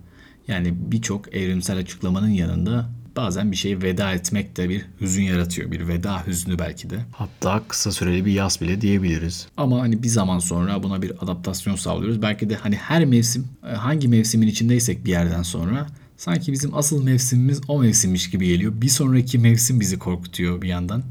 Yani 0.49 0.75
birçok 0.93 1.35
evrimsel 1.35 1.79
açıklamanın 1.79 2.29
yanında 2.29 2.91
bazen 3.17 3.53
bir 3.53 3.57
şeye 3.57 3.83
veda 3.83 4.13
etmek 4.13 4.57
de 4.57 4.69
bir 4.69 4.87
hüzün 5.01 5.23
yaratıyor. 5.23 5.71
Bir 5.71 5.89
veda 5.89 6.27
hüznü 6.27 6.59
belki 6.59 6.91
de. 6.91 6.99
Hatta 7.13 7.63
kısa 7.69 7.93
süreli 7.93 8.25
bir 8.25 8.33
yaz 8.33 8.61
bile 8.61 8.81
diyebiliriz. 8.81 9.49
Ama 9.57 9.81
hani 9.81 10.03
bir 10.03 10.09
zaman 10.09 10.39
sonra 10.39 10.83
buna 10.83 11.03
bir 11.03 11.13
adaptasyon 11.25 11.77
sağlıyoruz. 11.77 12.23
Belki 12.23 12.51
de 12.51 12.55
hani 12.55 12.77
her 12.77 13.05
mevsim 13.05 13.47
e, 13.67 13.75
hangi 13.75 14.09
mevsimin 14.09 14.47
içindeysek 14.47 15.05
bir 15.05 15.11
yerden 15.11 15.43
sonra 15.43 15.87
sanki 16.17 16.53
bizim 16.53 16.75
asıl 16.75 17.05
mevsimimiz 17.05 17.61
o 17.69 17.81
mevsimmiş 17.81 18.31
gibi 18.31 18.49
geliyor. 18.49 18.73
Bir 18.77 18.89
sonraki 18.89 19.39
mevsim 19.39 19.81
bizi 19.81 19.99
korkutuyor 19.99 20.63
bir 20.63 20.69
yandan. 20.69 21.03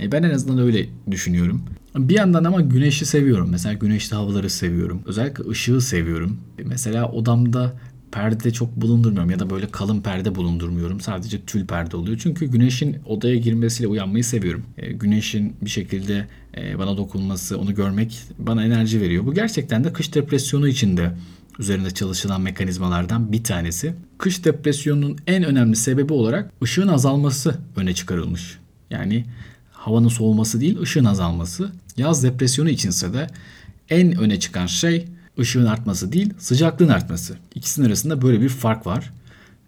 E, 0.00 0.12
ben 0.12 0.22
en 0.22 0.30
azından 0.30 0.58
öyle 0.58 0.86
düşünüyorum. 1.10 1.62
Bir 1.96 2.14
yandan 2.14 2.44
ama 2.44 2.60
güneşi 2.60 3.06
seviyorum. 3.06 3.48
Mesela 3.50 3.72
güneşli 3.72 4.16
havaları 4.16 4.50
seviyorum. 4.50 5.02
Özellikle 5.06 5.48
ışığı 5.48 5.80
seviyorum. 5.80 6.40
Mesela 6.64 7.08
odamda 7.08 7.72
perde 8.12 8.50
çok 8.50 8.76
bulundurmuyorum 8.76 9.30
ya 9.30 9.38
da 9.38 9.50
böyle 9.50 9.68
kalın 9.68 10.00
perde 10.00 10.34
bulundurmuyorum. 10.34 11.00
Sadece 11.00 11.40
tül 11.40 11.66
perde 11.66 11.96
oluyor. 11.96 12.20
Çünkü 12.22 12.46
güneşin 12.46 12.96
odaya 13.06 13.36
girmesiyle 13.36 13.88
uyanmayı 13.88 14.24
seviyorum. 14.24 14.64
E, 14.78 14.92
güneşin 14.92 15.56
bir 15.62 15.70
şekilde 15.70 16.26
e, 16.56 16.78
bana 16.78 16.96
dokunması, 16.96 17.58
onu 17.58 17.74
görmek 17.74 18.18
bana 18.38 18.64
enerji 18.64 19.00
veriyor. 19.00 19.26
Bu 19.26 19.34
gerçekten 19.34 19.84
de 19.84 19.92
kış 19.92 20.14
depresyonu 20.14 20.68
içinde 20.68 21.12
üzerinde 21.58 21.90
çalışılan 21.90 22.40
mekanizmalardan 22.40 23.32
bir 23.32 23.44
tanesi. 23.44 23.94
Kış 24.18 24.44
depresyonunun 24.44 25.16
en 25.26 25.44
önemli 25.44 25.76
sebebi 25.76 26.12
olarak 26.12 26.52
ışığın 26.62 26.88
azalması 26.88 27.58
öne 27.76 27.94
çıkarılmış. 27.94 28.58
Yani 28.90 29.24
havanın 29.70 30.08
soğuması 30.08 30.60
değil, 30.60 30.78
ışığın 30.80 31.04
azalması. 31.04 31.72
Yaz 31.96 32.24
depresyonu 32.24 32.70
içinse 32.70 33.12
de 33.12 33.26
en 33.90 34.18
öne 34.18 34.40
çıkan 34.40 34.66
şey 34.66 35.08
ışığın 35.38 35.66
artması 35.66 36.12
değil 36.12 36.34
sıcaklığın 36.38 36.88
artması. 36.88 37.36
İkisinin 37.54 37.86
arasında 37.86 38.22
böyle 38.22 38.40
bir 38.40 38.48
fark 38.48 38.86
var. 38.86 39.10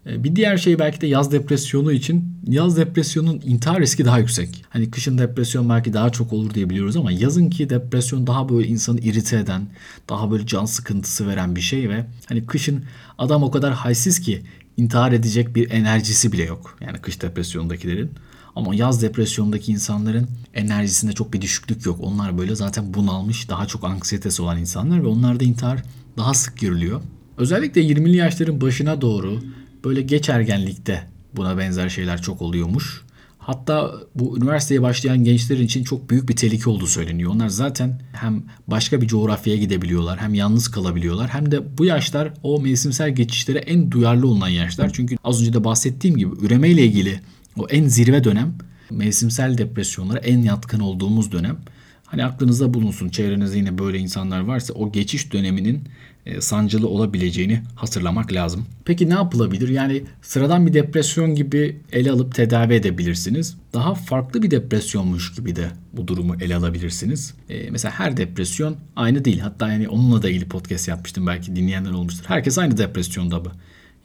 Ee, 0.05 0.23
bir 0.23 0.35
diğer 0.35 0.57
şey 0.57 0.79
belki 0.79 1.01
de 1.01 1.07
yaz 1.07 1.31
depresyonu 1.31 1.91
için 1.91 2.35
yaz 2.47 2.77
depresyonun 2.77 3.41
intihar 3.45 3.81
riski 3.81 4.05
daha 4.05 4.19
yüksek. 4.19 4.65
Hani 4.69 4.91
kışın 4.91 5.17
depresyon 5.17 5.69
belki 5.69 5.93
daha 5.93 6.09
çok 6.09 6.33
olur 6.33 6.53
diye 6.53 6.69
biliyoruz 6.69 6.97
ama 6.97 7.11
yazın 7.11 7.49
ki 7.49 7.69
depresyon 7.69 8.27
daha 8.27 8.49
böyle 8.49 8.67
insanı 8.67 8.99
irite 8.99 9.37
eden, 9.37 9.67
daha 10.09 10.31
böyle 10.31 10.45
can 10.45 10.65
sıkıntısı 10.65 11.27
veren 11.27 11.55
bir 11.55 11.61
şey 11.61 11.89
ve 11.89 12.05
hani 12.25 12.45
kışın 12.45 12.83
adam 13.17 13.43
o 13.43 13.51
kadar 13.51 13.73
halsiz 13.73 14.19
ki 14.19 14.41
intihar 14.77 15.11
edecek 15.11 15.55
bir 15.55 15.71
enerjisi 15.71 16.31
bile 16.31 16.43
yok. 16.43 16.77
Yani 16.81 16.97
kış 16.97 17.21
depresyondakilerin. 17.21 18.11
Ama 18.55 18.75
yaz 18.75 19.01
depresyondaki 19.01 19.71
insanların 19.71 20.27
enerjisinde 20.53 21.13
çok 21.13 21.33
bir 21.33 21.41
düşüklük 21.41 21.85
yok. 21.85 21.99
Onlar 22.01 22.37
böyle 22.37 22.55
zaten 22.55 22.93
bunalmış, 22.93 23.49
daha 23.49 23.65
çok 23.65 23.83
anksiyetesi 23.83 24.41
olan 24.41 24.57
insanlar 24.57 25.03
ve 25.03 25.07
onlarda 25.07 25.43
intihar 25.43 25.83
daha 26.17 26.33
sık 26.33 26.59
görülüyor. 26.59 27.01
Özellikle 27.37 27.81
20'li 27.81 28.15
yaşların 28.15 28.61
başına 28.61 29.01
doğru 29.01 29.39
böyle 29.85 30.01
geç 30.01 30.29
ergenlikte 30.29 31.07
buna 31.35 31.57
benzer 31.57 31.89
şeyler 31.89 32.21
çok 32.21 32.41
oluyormuş. 32.41 33.01
Hatta 33.37 33.91
bu 34.15 34.37
üniversiteye 34.37 34.81
başlayan 34.81 35.23
gençler 35.23 35.57
için 35.57 35.83
çok 35.83 36.09
büyük 36.09 36.29
bir 36.29 36.35
tehlike 36.35 36.69
olduğu 36.69 36.87
söyleniyor. 36.87 37.31
Onlar 37.31 37.49
zaten 37.49 38.01
hem 38.13 38.43
başka 38.67 39.01
bir 39.01 39.07
coğrafyaya 39.07 39.59
gidebiliyorlar, 39.59 40.19
hem 40.19 40.33
yalnız 40.33 40.67
kalabiliyorlar, 40.67 41.29
hem 41.29 41.51
de 41.51 41.77
bu 41.77 41.85
yaşlar 41.85 42.33
o 42.43 42.61
mevsimsel 42.61 43.15
geçişlere 43.15 43.59
en 43.59 43.91
duyarlı 43.91 44.27
olan 44.27 44.49
yaşlar. 44.49 44.91
Çünkü 44.93 45.15
az 45.23 45.41
önce 45.41 45.53
de 45.53 45.63
bahsettiğim 45.63 46.17
gibi 46.17 46.45
üremeyle 46.45 46.85
ilgili 46.85 47.19
o 47.57 47.67
en 47.69 47.87
zirve 47.87 48.23
dönem 48.23 48.53
mevsimsel 48.91 49.57
depresyonlara 49.57 50.19
en 50.19 50.41
yatkın 50.41 50.79
olduğumuz 50.79 51.31
dönem. 51.31 51.57
Hani 52.05 52.25
aklınızda 52.25 52.73
bulunsun 52.73 53.09
çevrenizde 53.09 53.57
yine 53.57 53.77
böyle 53.77 53.97
insanlar 53.97 54.39
varsa 54.39 54.73
o 54.73 54.91
geçiş 54.91 55.33
döneminin 55.33 55.83
e, 56.25 56.41
sancılı 56.41 56.87
olabileceğini 56.87 57.61
hatırlamak 57.75 58.33
lazım. 58.33 58.65
Peki 58.85 59.09
ne 59.09 59.13
yapılabilir? 59.13 59.69
Yani 59.69 60.03
sıradan 60.21 60.67
bir 60.67 60.73
depresyon 60.73 61.35
gibi 61.35 61.81
ele 61.91 62.11
alıp 62.11 62.35
tedavi 62.35 62.73
edebilirsiniz. 62.73 63.57
Daha 63.73 63.95
farklı 63.95 64.43
bir 64.43 64.51
depresyonmuş 64.51 65.33
gibi 65.35 65.55
de 65.55 65.67
bu 65.93 66.07
durumu 66.07 66.35
ele 66.41 66.55
alabilirsiniz. 66.55 67.33
Ee, 67.49 67.69
mesela 67.71 67.99
her 67.99 68.17
depresyon 68.17 68.75
aynı 68.95 69.25
değil. 69.25 69.39
Hatta 69.39 69.71
yani 69.71 69.89
onunla 69.89 70.21
da 70.21 70.29
ilgili 70.29 70.45
podcast 70.47 70.87
yapmıştım 70.87 71.27
belki 71.27 71.55
dinleyenler 71.55 71.91
olmuştur. 71.91 72.23
Herkes 72.27 72.57
aynı 72.57 72.77
depresyonda 72.77 73.39
mı? 73.39 73.51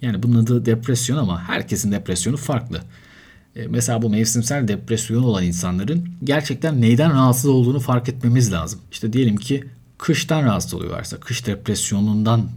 Yani 0.03 0.23
bunun 0.23 0.43
adı 0.43 0.67
depresyon 0.67 1.17
ama 1.17 1.43
herkesin 1.49 1.93
depresyonu 1.93 2.37
farklı. 2.37 2.81
E, 3.57 3.67
mesela 3.67 4.03
bu 4.03 4.11
mevsimsel 4.11 4.69
depresyon 4.69 5.23
olan 5.23 5.45
insanların 5.45 6.09
gerçekten 6.25 6.81
neyden 6.81 7.13
rahatsız 7.13 7.51
olduğunu 7.51 7.81
fark 7.81 8.09
etmemiz 8.09 8.53
lazım. 8.53 8.81
İşte 8.93 9.13
diyelim 9.13 9.37
ki 9.37 9.65
kıştan 9.99 10.43
rahatsız 10.43 10.75
oluyorlarsa, 10.75 11.21
kış 11.21 11.47
depresyonundan 11.47 12.49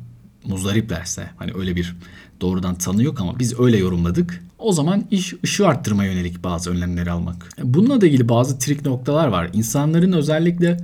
muzdariplerse 0.45 1.29
hani 1.37 1.51
öyle 1.55 1.75
bir 1.75 1.95
doğrudan 2.41 2.75
tanı 2.75 3.03
yok 3.03 3.21
ama 3.21 3.39
biz 3.39 3.59
öyle 3.59 3.77
yorumladık. 3.77 4.43
O 4.57 4.71
zaman 4.71 5.05
iş 5.11 5.33
ışığı 5.43 5.67
arttırmaya 5.67 6.11
yönelik 6.11 6.43
bazı 6.43 6.71
önlemleri 6.71 7.11
almak. 7.11 7.49
E, 7.59 7.73
bununla 7.73 8.01
da 8.01 8.07
ilgili 8.07 8.29
bazı 8.29 8.59
trik 8.59 8.85
noktalar 8.85 9.27
var. 9.27 9.49
İnsanların 9.53 10.11
özellikle 10.11 10.77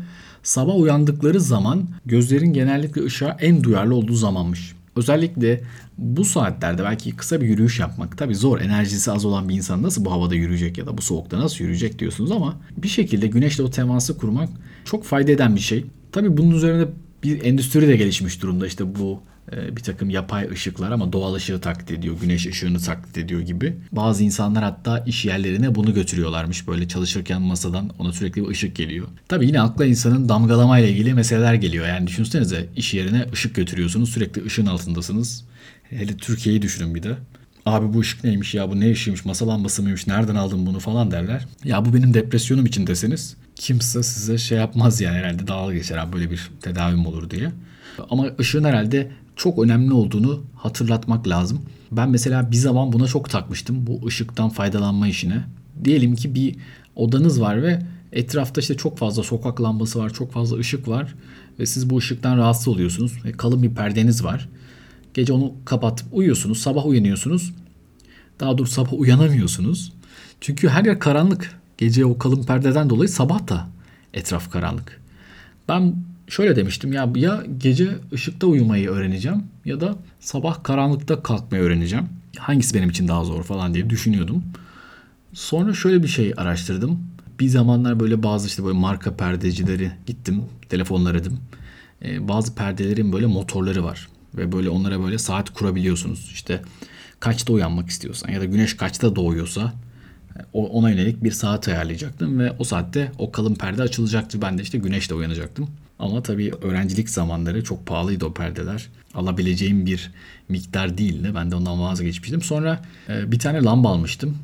sabah 0.44 0.76
uyandıkları 0.76 1.42
zaman 1.42 1.88
gözlerin 2.06 2.54
genellikle 2.54 3.04
ışığa 3.04 3.38
en 3.40 3.64
duyarlı 3.64 3.96
olduğu 3.96 4.16
zamanmış. 4.16 4.75
Özellikle 4.96 5.62
bu 5.98 6.26
saatlerde 6.26 6.84
belki 6.84 7.16
kısa 7.16 7.42
bir 7.42 7.48
yürüyüş 7.48 7.80
yapmak 7.80 8.18
tabii 8.18 8.36
zor. 8.36 8.62
Enerjisi 8.62 9.12
az 9.12 9.26
olan 9.26 9.50
bir 9.50 9.56
insan 9.56 9.84
nasıl 9.84 10.06
bu 10.06 10.12
havada 10.12 10.36
yürüyecek 10.36 10.78
ya 10.78 10.86
da 10.86 10.98
bu 10.98 11.02
soğukta 11.02 11.40
nasıl 11.40 11.64
yürüyecek 11.64 12.00
diyorsunuz 12.00 12.32
ama 12.32 12.60
bir 12.78 12.88
şekilde 12.88 13.28
güneşle 13.28 13.64
o 13.64 13.70
teması 13.70 14.18
kurmak 14.18 14.50
çok 14.86 15.04
fayda 15.04 15.32
eden 15.32 15.56
bir 15.56 15.62
şey. 15.62 15.86
Tabii 16.12 16.38
bunun 16.38 16.52
üzerine 16.52 16.88
bir 17.24 17.44
endüstri 17.44 17.88
de 17.88 17.98
gelişmiş 17.98 18.42
durumda. 18.42 18.68
İşte 18.68 18.96
bu 18.96 19.20
bir 19.52 19.84
takım 19.84 20.10
yapay 20.10 20.50
ışıklar 20.52 20.92
ama 20.92 21.14
doğal 21.14 21.34
ışığı 21.34 21.62
taklit 21.62 21.92
ediyor, 21.92 22.16
güneş 22.22 22.48
ışığını 22.48 22.80
taklit 22.80 23.18
ediyor 23.18 23.42
gibi. 23.42 23.76
Bazı 23.92 24.24
insanlar 24.24 24.64
hatta 24.64 25.00
iş 25.00 25.26
yerlerine 25.26 25.76
bunu 25.76 25.94
götürüyorlarmış. 25.94 26.68
Böyle 26.68 26.88
çalışırken 26.88 27.42
masadan 27.42 27.90
ona 28.00 28.14
sürekli 28.14 28.44
bir 28.44 28.48
ışık 28.48 28.76
geliyor. 28.76 29.08
Tabii 29.28 29.48
yine 29.48 29.62
akla 29.62 29.86
insanın 29.86 30.30
damgalama 30.30 30.80
ile 30.80 30.92
ilgili 30.92 31.14
meseleler 31.14 31.54
geliyor. 31.54 31.88
Yani 31.88 32.08
düşünsenize 32.08 32.70
iş 32.76 32.94
yerine 32.94 33.26
ışık 33.34 33.56
götürüyorsunuz, 33.56 34.10
sürekli 34.10 34.46
ışığın 34.46 34.66
altındasınız. 34.66 35.46
Hele 35.90 36.18
Türkiye'yi 36.18 36.62
düşünün 36.62 36.96
bir 36.96 37.04
de. 37.04 37.16
Abi 37.66 37.94
bu 37.94 38.00
ışık 38.00 38.24
neymiş 38.24 38.54
ya 38.54 38.72
bu 38.72 38.80
ne 38.80 38.92
ışığıymış 38.92 39.26
masa 39.26 39.48
lambası 39.48 39.84
mıymış 39.84 40.08
nereden 40.08 40.36
aldın 40.36 40.66
bunu 40.66 40.80
falan 40.80 41.12
derler. 41.12 41.46
Ya 41.64 41.86
bu 41.86 41.94
benim 41.94 42.14
depresyonum 42.14 42.66
için 42.66 42.88
deseniz 42.88 43.36
kimse 43.56 44.04
size 44.04 44.38
şey 44.38 44.58
yapmaz 44.58 45.02
yani 45.02 45.18
herhalde 45.18 45.48
dalga 45.48 45.74
geçer 45.74 45.98
abi 45.98 46.14
böyle 46.14 46.32
bir 46.32 46.50
tedavim 46.62 47.06
olur 47.06 47.30
diye. 47.30 47.52
Ama 48.10 48.28
ışığın 48.40 48.64
herhalde 48.64 49.12
çok 49.36 49.60
önemli 49.60 49.94
olduğunu 49.94 50.44
hatırlatmak 50.56 51.28
lazım. 51.28 51.62
Ben 51.92 52.10
mesela 52.10 52.52
bir 52.52 52.56
zaman 52.56 52.94
buna 52.94 53.08
çok 53.08 53.30
takmıştım 53.30 53.88
bu 53.88 54.08
ışıktan 54.08 54.50
faydalanma 54.50 55.08
işine. 55.08 55.44
Diyelim 55.84 56.16
ki 56.16 56.36
bir 56.36 56.56
odanız 56.96 57.42
var 57.42 57.64
ve 57.64 57.82
etrafta 58.12 58.62
işte 58.62 58.78
çok 58.78 58.98
fazla 58.98 59.24
sokak 59.24 59.62
lambası 59.62 60.00
var, 60.00 60.14
çok 60.14 60.32
fazla 60.32 60.58
ışık 60.58 60.88
var 60.88 61.16
ve 61.60 61.66
siz 61.66 61.90
bu 61.90 61.98
ışıktan 61.98 62.38
rahatsız 62.38 62.68
oluyorsunuz. 62.68 63.26
Ve 63.26 63.32
kalın 63.32 63.64
bir 63.64 63.76
perdeniz 63.76 64.24
var. 64.24 64.50
Gece 65.14 65.34
onu 65.34 65.54
kapatıp 65.66 66.08
uyuyorsunuz, 66.12 66.58
sabah 66.58 66.86
uyanıyorsunuz. 66.86 67.54
Daha 68.40 68.58
doğrusu 68.58 68.74
sabah 68.74 68.94
uyanamıyorsunuz. 68.94 69.94
Çünkü 70.42 70.70
her 70.70 70.86
yer 70.86 71.00
karanlık. 71.00 71.62
Gece 71.78 72.06
o 72.06 72.18
kalın 72.18 72.44
perdeden 72.44 72.90
dolayı 72.90 73.10
sabah 73.10 73.48
da 73.48 73.68
etraf 74.14 74.52
karanlık. 74.52 75.02
Ben 75.68 75.96
şöyle 76.28 76.56
demiştim 76.56 76.94
ya 76.94 77.12
ya 77.16 77.44
gece 77.58 77.90
ışıkta 78.14 78.48
uyumayı 78.48 78.90
öğreneceğim 78.90 79.44
ya 79.66 79.82
da 79.82 79.96
sabah 80.20 80.64
karanlıkta 80.64 81.24
kalkmayı 81.24 81.64
öğreneceğim. 81.64 82.06
Hangisi 82.38 82.76
benim 82.76 82.90
için 82.90 83.08
daha 83.08 83.24
zor 83.24 83.44
falan 83.44 83.74
diye 83.74 83.90
düşünüyordum. 83.90 84.44
Sonra 85.34 85.74
şöyle 85.74 86.04
bir 86.04 86.08
şey 86.08 86.34
araştırdım. 86.38 87.00
Bir 87.40 87.48
zamanlar 87.48 88.00
böyle 88.00 88.24
bazı 88.24 88.48
işte 88.48 88.64
böyle 88.64 88.78
marka 88.78 89.18
perdecileri 89.18 89.92
gittim, 90.06 90.44
telefon 90.70 91.06
aradım. 91.06 91.40
Ee, 92.02 92.28
bazı 92.28 92.56
perdelerin 92.56 93.14
böyle 93.14 93.26
motorları 93.26 93.84
var 93.84 94.08
ve 94.36 94.52
böyle 94.52 94.70
onlara 94.70 95.04
böyle 95.04 95.18
saat 95.18 95.50
kurabiliyorsunuz. 95.50 96.32
İşte 96.34 96.62
kaçta 97.20 97.54
uyanmak 97.54 97.90
istiyorsan 97.90 98.30
ya 98.30 98.42
da 98.42 98.46
güneş 98.46 98.78
kaçta 98.78 99.16
doğuyorsa 99.16 99.74
ona 100.54 100.90
yönelik 100.90 101.24
bir 101.24 101.32
saat 101.32 101.68
ayarlayacaktım 101.68 102.40
ve 102.40 102.52
o 102.60 102.64
saatte 102.64 103.12
o 103.18 103.32
kalın 103.32 103.56
perde 103.56 103.82
açılacaktı. 103.82 104.42
Ben 104.42 104.58
de 104.58 104.62
işte 104.62 104.78
güneşle 104.78 105.16
uyanacaktım. 105.16 105.70
Ama 106.00 106.24
tabii 106.24 106.52
öğrencilik 106.62 107.10
zamanları 107.10 107.64
çok 107.64 107.86
pahalıydı 107.86 108.26
o 108.26 108.34
perdeler. 108.34 108.88
Alabileceğim 109.14 109.86
bir 109.86 110.12
miktar 110.50 110.98
değildi. 110.98 111.32
Ben 111.36 111.52
de 111.52 111.56
ondan 111.56 111.82
vazgeçmiştim. 111.82 112.42
Sonra 112.42 112.82
e, 113.10 113.32
bir 113.32 113.40
tane 113.40 113.64
lamba 113.64 113.90
almıştım. 113.90 114.38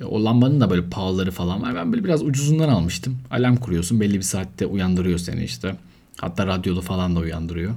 E, 0.00 0.04
o 0.04 0.24
lambanın 0.24 0.60
da 0.60 0.70
böyle 0.70 0.88
pahalıları 0.88 1.30
falan 1.30 1.62
var. 1.62 1.74
Ben 1.74 1.92
böyle 1.92 2.04
biraz 2.04 2.22
ucuzundan 2.22 2.68
almıştım. 2.68 3.18
Alarm 3.30 3.56
kuruyorsun. 3.56 4.00
Belli 4.00 4.16
bir 4.16 4.22
saatte 4.22 4.66
uyandırıyor 4.66 5.18
seni 5.18 5.44
işte. 5.44 5.76
Hatta 6.16 6.46
radyolu 6.46 6.80
falan 6.80 7.16
da 7.16 7.20
uyandırıyor. 7.20 7.74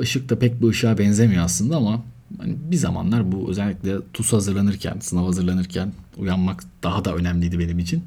Işık 0.00 0.28
da 0.28 0.38
pek 0.38 0.62
bir 0.62 0.68
ışığa 0.68 0.98
benzemiyor 0.98 1.44
aslında 1.44 1.76
ama 1.76 2.02
hani 2.38 2.56
bir 2.70 2.76
zamanlar 2.76 3.32
bu 3.32 3.50
özellikle 3.50 3.96
TUS 4.12 4.32
hazırlanırken, 4.32 4.96
sınav 5.00 5.24
hazırlanırken 5.26 5.92
uyanmak 6.16 6.64
daha 6.82 7.04
da 7.04 7.14
önemliydi 7.14 7.58
benim 7.58 7.78
için. 7.78 8.02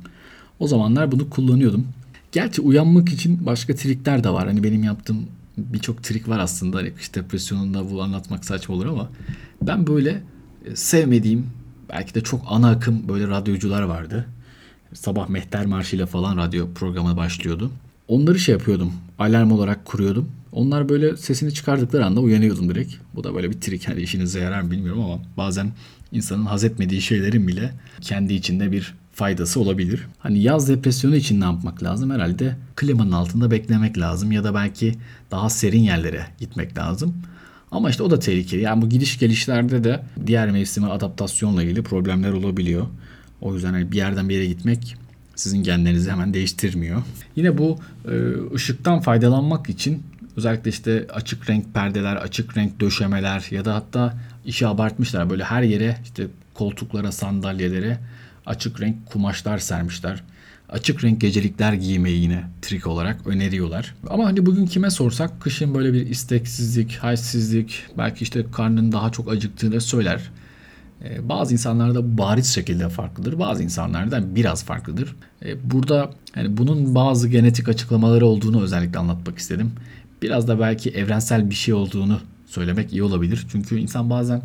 O 0.60 0.68
zamanlar 0.68 1.12
bunu 1.12 1.30
kullanıyordum. 1.30 1.88
Gerçi 2.32 2.62
uyanmak 2.62 3.10
için 3.10 3.46
başka 3.46 3.76
trikler 3.76 4.24
de 4.24 4.30
var. 4.30 4.48
Hani 4.48 4.64
benim 4.64 4.84
yaptığım 4.84 5.28
birçok 5.58 6.04
trik 6.04 6.28
var 6.30 6.40
aslında. 6.40 6.78
Hani 6.78 6.94
kış 6.94 7.16
depresyonunda 7.16 7.92
bu 7.92 8.04
anlatmak 8.04 8.46
saçma 8.46 8.76
olur 8.76 8.86
ama 8.86 9.10
ben 9.62 9.88
böyle 9.88 10.24
e, 10.66 10.76
sevmediğim 10.76 11.48
belki 11.90 12.16
de 12.16 12.22
çok 12.22 12.42
ana 12.48 12.70
akım 12.70 13.08
böyle 13.08 13.28
radyocular 13.28 13.82
vardı. 13.82 14.26
Sabah 14.94 15.30
Mehter 15.30 15.66
Marşı 15.66 15.96
ile 15.96 16.06
falan 16.06 16.38
radyo 16.38 16.74
programı 16.74 17.18
başlıyordu. 17.18 17.72
Onları 18.10 18.40
şey 18.40 18.54
yapıyordum. 18.54 18.94
Alarm 19.20 19.52
olarak 19.52 19.86
kuruyordum. 19.86 20.32
Onlar 20.52 20.90
böyle 20.90 21.18
sesini 21.18 21.54
çıkardıkları 21.54 22.06
anda 22.06 22.20
uyanıyordum 22.20 22.70
direkt. 22.70 22.94
Bu 23.16 23.24
da 23.24 23.36
böyle 23.36 23.50
bir 23.50 23.62
trik. 23.62 23.88
Hani 23.88 24.02
işinize 24.02 24.40
yarar 24.40 24.62
mı 24.62 24.72
bilmiyorum 24.72 25.04
ama 25.04 25.20
bazen 25.38 25.72
insanın 26.12 26.46
haz 26.46 26.64
etmediği 26.64 27.02
şeylerin 27.02 27.48
bile 27.48 27.74
kendi 28.02 28.34
içinde 28.34 28.72
bir 28.72 28.94
faydası 29.14 29.60
olabilir. 29.60 30.08
Hani 30.20 30.40
yaz 30.40 30.70
depresyonu 30.70 31.16
için 31.16 31.42
ne 31.42 31.44
yapmak 31.44 31.84
lazım? 31.84 32.10
Herhalde 32.10 32.56
klimanın 32.76 33.12
altında 33.12 33.52
beklemek 33.52 33.98
lazım 33.98 34.32
ya 34.32 34.44
da 34.44 34.54
belki 34.54 34.96
daha 35.32 35.50
serin 35.50 35.84
yerlere 35.84 36.26
gitmek 36.40 36.78
lazım. 36.78 37.14
Ama 37.72 37.90
işte 37.90 38.04
o 38.04 38.12
da 38.12 38.20
tehlikeli. 38.20 38.62
Yani 38.62 38.82
bu 38.82 38.90
gidiş 38.90 39.20
gelişlerde 39.20 39.84
de 39.84 40.04
diğer 40.28 40.52
mevsime 40.52 40.88
adaptasyonla 40.88 41.64
ilgili 41.64 41.84
problemler 41.84 42.32
olabiliyor. 42.32 42.88
O 43.42 43.54
yüzden 43.54 43.74
hani 43.74 43.92
bir 43.92 43.98
yerden 43.98 44.30
bir 44.30 44.36
yere 44.36 44.46
gitmek 44.46 44.98
sizin 45.40 45.64
genlerinizi 45.64 46.12
hemen 46.12 46.34
değiştirmiyor. 46.34 47.02
Yine 47.36 47.58
bu 47.58 47.80
e, 48.06 48.14
ışıktan 48.56 49.00
faydalanmak 49.00 49.70
için 49.70 50.04
özellikle 50.38 50.70
işte 50.70 51.08
açık 51.14 51.50
renk 51.50 51.74
perdeler, 51.74 52.16
açık 52.16 52.58
renk 52.58 52.80
döşemeler 52.80 53.48
ya 53.52 53.66
da 53.66 53.76
hatta 53.76 54.18
işi 54.46 54.68
abartmışlar. 54.68 55.30
Böyle 55.30 55.44
her 55.44 55.64
yere 55.64 55.98
işte 56.04 56.28
koltuklara, 56.54 57.12
sandalyelere 57.12 57.98
açık 58.46 58.82
renk 58.82 59.06
kumaşlar 59.06 59.58
sermişler. 59.58 60.24
Açık 60.70 61.04
renk 61.04 61.22
gecelikler 61.22 61.74
giymeyi 61.74 62.22
yine 62.22 62.44
trik 62.62 62.88
olarak 62.88 63.28
öneriyorlar. 63.28 63.96
Ama 64.10 64.26
hani 64.26 64.46
bugün 64.46 64.66
kime 64.66 64.90
sorsak 64.90 65.42
kışın 65.42 65.76
böyle 65.76 65.94
bir 65.94 66.08
isteksizlik, 66.08 66.96
halsizlik, 66.96 67.86
belki 67.98 68.24
işte 68.24 68.46
karnın 68.52 68.92
daha 68.92 69.12
çok 69.12 69.32
acıktığını 69.32 69.82
söyler. 69.82 70.22
Ee, 71.04 71.30
bazı 71.30 71.54
insanlarda 71.54 72.18
bariz 72.18 72.48
şekilde 72.48 72.90
farklıdır. 72.90 73.40
Bazı 73.40 73.64
insanlarda 73.64 74.36
biraz 74.36 74.64
farklıdır. 74.64 75.16
Ee, 75.46 75.72
burada 75.72 76.10
yani 76.36 76.58
bunun 76.58 76.96
bazı 76.96 77.28
genetik 77.28 77.70
açıklamaları 77.70 78.26
olduğunu 78.26 78.62
özellikle 78.62 79.00
anlatmak 79.00 79.38
istedim. 79.38 79.72
Biraz 80.22 80.48
da 80.48 80.60
belki 80.60 80.90
evrensel 80.90 81.50
bir 81.50 81.56
şey 81.56 81.74
olduğunu 81.74 82.20
söylemek 82.46 82.92
iyi 82.92 83.04
olabilir. 83.04 83.46
Çünkü 83.52 83.80
insan 83.80 84.10
bazen 84.10 84.42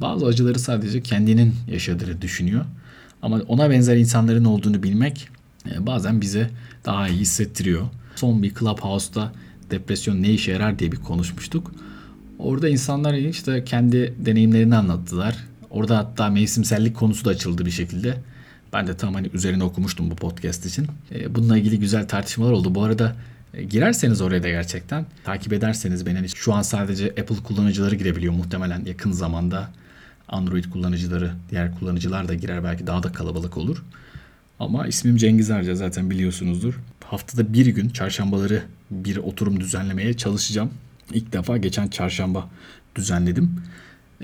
bazı 0.00 0.26
acıları 0.26 0.58
sadece 0.58 1.02
kendinin 1.02 1.54
yaşadığını 1.70 2.22
düşünüyor. 2.22 2.64
Ama 3.22 3.40
ona 3.48 3.70
benzer 3.70 3.96
insanların 3.96 4.44
olduğunu 4.44 4.82
bilmek 4.82 5.28
e, 5.70 5.86
bazen 5.86 6.20
bize 6.20 6.50
daha 6.84 7.08
iyi 7.08 7.20
hissettiriyor. 7.20 7.82
Son 8.16 8.42
bir 8.42 8.54
Clubhouse'da 8.54 9.32
depresyon 9.70 10.22
ne 10.22 10.30
işe 10.30 10.52
yarar 10.52 10.78
diye 10.78 10.92
bir 10.92 10.96
konuşmuştuk. 10.96 11.72
Orada 12.38 12.68
insanlar 12.68 13.14
işte 13.14 13.64
kendi 13.64 14.14
deneyimlerini 14.18 14.76
anlattılar. 14.76 15.49
Orada 15.70 15.98
hatta 15.98 16.30
mevsimsellik 16.30 16.96
konusu 16.96 17.24
da 17.24 17.30
açıldı 17.30 17.66
bir 17.66 17.70
şekilde. 17.70 18.16
Ben 18.72 18.86
de 18.86 18.96
tam 18.96 19.14
hani 19.14 19.30
üzerine 19.34 19.64
okumuştum 19.64 20.10
bu 20.10 20.16
podcast 20.16 20.66
için. 20.66 20.86
E, 21.14 21.34
bununla 21.34 21.58
ilgili 21.58 21.78
güzel 21.78 22.08
tartışmalar 22.08 22.52
oldu. 22.52 22.74
Bu 22.74 22.82
arada 22.82 23.16
e, 23.54 23.62
girerseniz 23.62 24.20
oraya 24.20 24.42
da 24.42 24.48
gerçekten 24.48 25.06
takip 25.24 25.52
ederseniz 25.52 26.06
beni 26.06 26.16
hani 26.16 26.28
şu 26.28 26.54
an 26.54 26.62
sadece 26.62 27.06
Apple 27.06 27.36
kullanıcıları 27.44 27.94
girebiliyor 27.94 28.32
muhtemelen 28.32 28.84
yakın 28.84 29.12
zamanda 29.12 29.70
Android 30.28 30.64
kullanıcıları, 30.64 31.32
diğer 31.50 31.78
kullanıcılar 31.78 32.28
da 32.28 32.34
girer 32.34 32.64
belki 32.64 32.86
daha 32.86 33.02
da 33.02 33.12
kalabalık 33.12 33.56
olur. 33.56 33.82
Ama 34.58 34.86
ismim 34.86 35.16
Cengiz 35.16 35.50
Arca 35.50 35.74
zaten 35.74 36.10
biliyorsunuzdur. 36.10 36.80
Haftada 37.04 37.52
bir 37.52 37.66
gün 37.66 37.88
çarşambaları 37.88 38.62
bir 38.90 39.16
oturum 39.16 39.60
düzenlemeye 39.60 40.14
çalışacağım. 40.14 40.70
İlk 41.12 41.32
defa 41.32 41.56
geçen 41.56 41.88
çarşamba 41.88 42.48
düzenledim. 42.96 43.62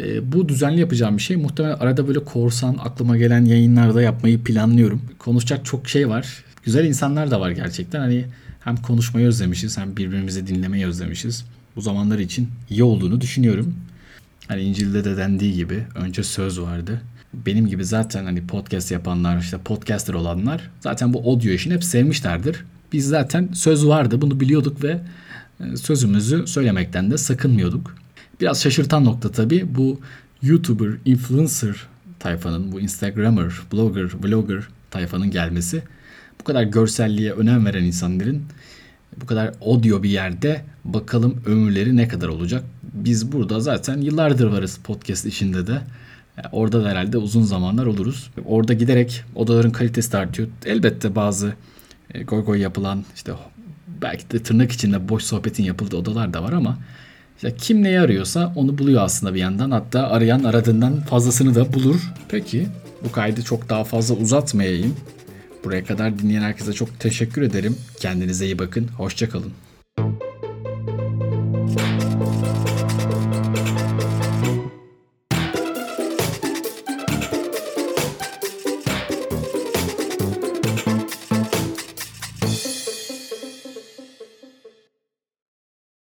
E, 0.00 0.32
bu 0.32 0.48
düzenli 0.48 0.80
yapacağım 0.80 1.16
bir 1.16 1.22
şey. 1.22 1.36
Muhtemelen 1.36 1.76
arada 1.76 2.08
böyle 2.08 2.24
korsan 2.24 2.76
aklıma 2.84 3.16
gelen 3.16 3.44
yayınlarda 3.44 4.02
yapmayı 4.02 4.44
planlıyorum. 4.44 5.02
Konuşacak 5.18 5.64
çok 5.64 5.88
şey 5.88 6.08
var. 6.08 6.44
Güzel 6.64 6.84
insanlar 6.84 7.30
da 7.30 7.40
var 7.40 7.50
gerçekten. 7.50 8.00
Hani 8.00 8.24
hem 8.60 8.76
konuşmayı 8.76 9.26
özlemişiz 9.26 9.78
hem 9.78 9.96
birbirimizi 9.96 10.46
dinlemeyi 10.46 10.86
özlemişiz. 10.86 11.44
Bu 11.76 11.80
zamanlar 11.80 12.18
için 12.18 12.48
iyi 12.70 12.82
olduğunu 12.82 13.20
düşünüyorum. 13.20 13.74
Hani 14.48 14.62
İncil'de 14.62 15.04
de 15.04 15.16
dendiği 15.16 15.54
gibi 15.54 15.84
önce 15.94 16.22
söz 16.22 16.60
vardı. 16.60 17.00
Benim 17.34 17.66
gibi 17.66 17.84
zaten 17.84 18.24
hani 18.24 18.46
podcast 18.46 18.90
yapanlar, 18.90 19.40
işte 19.40 19.58
podcaster 19.58 20.14
olanlar 20.14 20.70
zaten 20.80 21.12
bu 21.12 21.18
audio 21.18 21.48
işini 21.48 21.74
hep 21.74 21.84
sevmişlerdir. 21.84 22.64
Biz 22.92 23.08
zaten 23.08 23.48
söz 23.52 23.86
vardı 23.86 24.20
bunu 24.20 24.40
biliyorduk 24.40 24.84
ve 24.84 25.00
e, 25.60 25.76
sözümüzü 25.76 26.46
söylemekten 26.46 27.10
de 27.10 27.18
sakınmıyorduk. 27.18 27.96
Biraz 28.40 28.62
şaşırtan 28.62 29.04
nokta 29.04 29.32
tabii 29.32 29.66
bu 29.74 30.00
YouTuber, 30.42 30.90
influencer 31.04 31.76
tayfanın, 32.18 32.72
bu 32.72 32.80
Instagrammer, 32.80 33.52
blogger, 33.72 34.10
vlogger 34.22 34.62
tayfanın 34.90 35.30
gelmesi. 35.30 35.82
Bu 36.40 36.44
kadar 36.44 36.62
görselliğe 36.62 37.32
önem 37.32 37.66
veren 37.66 37.84
insanların 37.84 38.42
bu 39.16 39.26
kadar 39.26 39.54
audio 39.60 40.02
bir 40.02 40.10
yerde 40.10 40.64
bakalım 40.84 41.42
ömürleri 41.46 41.96
ne 41.96 42.08
kadar 42.08 42.28
olacak. 42.28 42.64
Biz 42.82 43.32
burada 43.32 43.60
zaten 43.60 44.00
yıllardır 44.00 44.46
varız 44.46 44.78
podcast 44.84 45.26
işinde 45.26 45.66
de. 45.66 45.80
orada 46.52 46.84
da 46.84 46.88
herhalde 46.88 47.18
uzun 47.18 47.42
zamanlar 47.42 47.86
oluruz. 47.86 48.30
Orada 48.44 48.72
giderek 48.72 49.24
odaların 49.34 49.72
kalitesi 49.72 50.16
artıyor. 50.16 50.48
Elbette 50.64 51.14
bazı 51.14 51.54
e, 52.14 52.22
goy 52.22 52.44
goy 52.44 52.60
yapılan 52.60 53.04
işte 53.14 53.32
belki 54.02 54.30
de 54.30 54.42
tırnak 54.42 54.72
içinde 54.72 55.08
boş 55.08 55.22
sohbetin 55.22 55.64
yapıldığı 55.64 55.96
odalar 55.96 56.34
da 56.34 56.42
var 56.42 56.52
ama 56.52 56.78
işte 57.36 57.54
kim 57.58 57.82
neyi 57.82 58.00
arıyorsa 58.00 58.52
onu 58.56 58.78
buluyor 58.78 59.02
aslında 59.02 59.34
bir 59.34 59.40
yandan. 59.40 59.70
Hatta 59.70 60.08
arayan 60.08 60.44
aradığından 60.44 61.00
fazlasını 61.00 61.54
da 61.54 61.72
bulur. 61.72 62.12
Peki 62.28 62.66
bu 63.04 63.12
kaydı 63.12 63.42
çok 63.42 63.68
daha 63.68 63.84
fazla 63.84 64.14
uzatmayayım. 64.14 64.96
Buraya 65.64 65.84
kadar 65.84 66.18
dinleyen 66.18 66.42
herkese 66.42 66.72
çok 66.72 67.00
teşekkür 67.00 67.42
ederim. 67.42 67.76
Kendinize 68.00 68.44
iyi 68.44 68.58
bakın. 68.58 68.88
Hoşçakalın. 68.88 69.52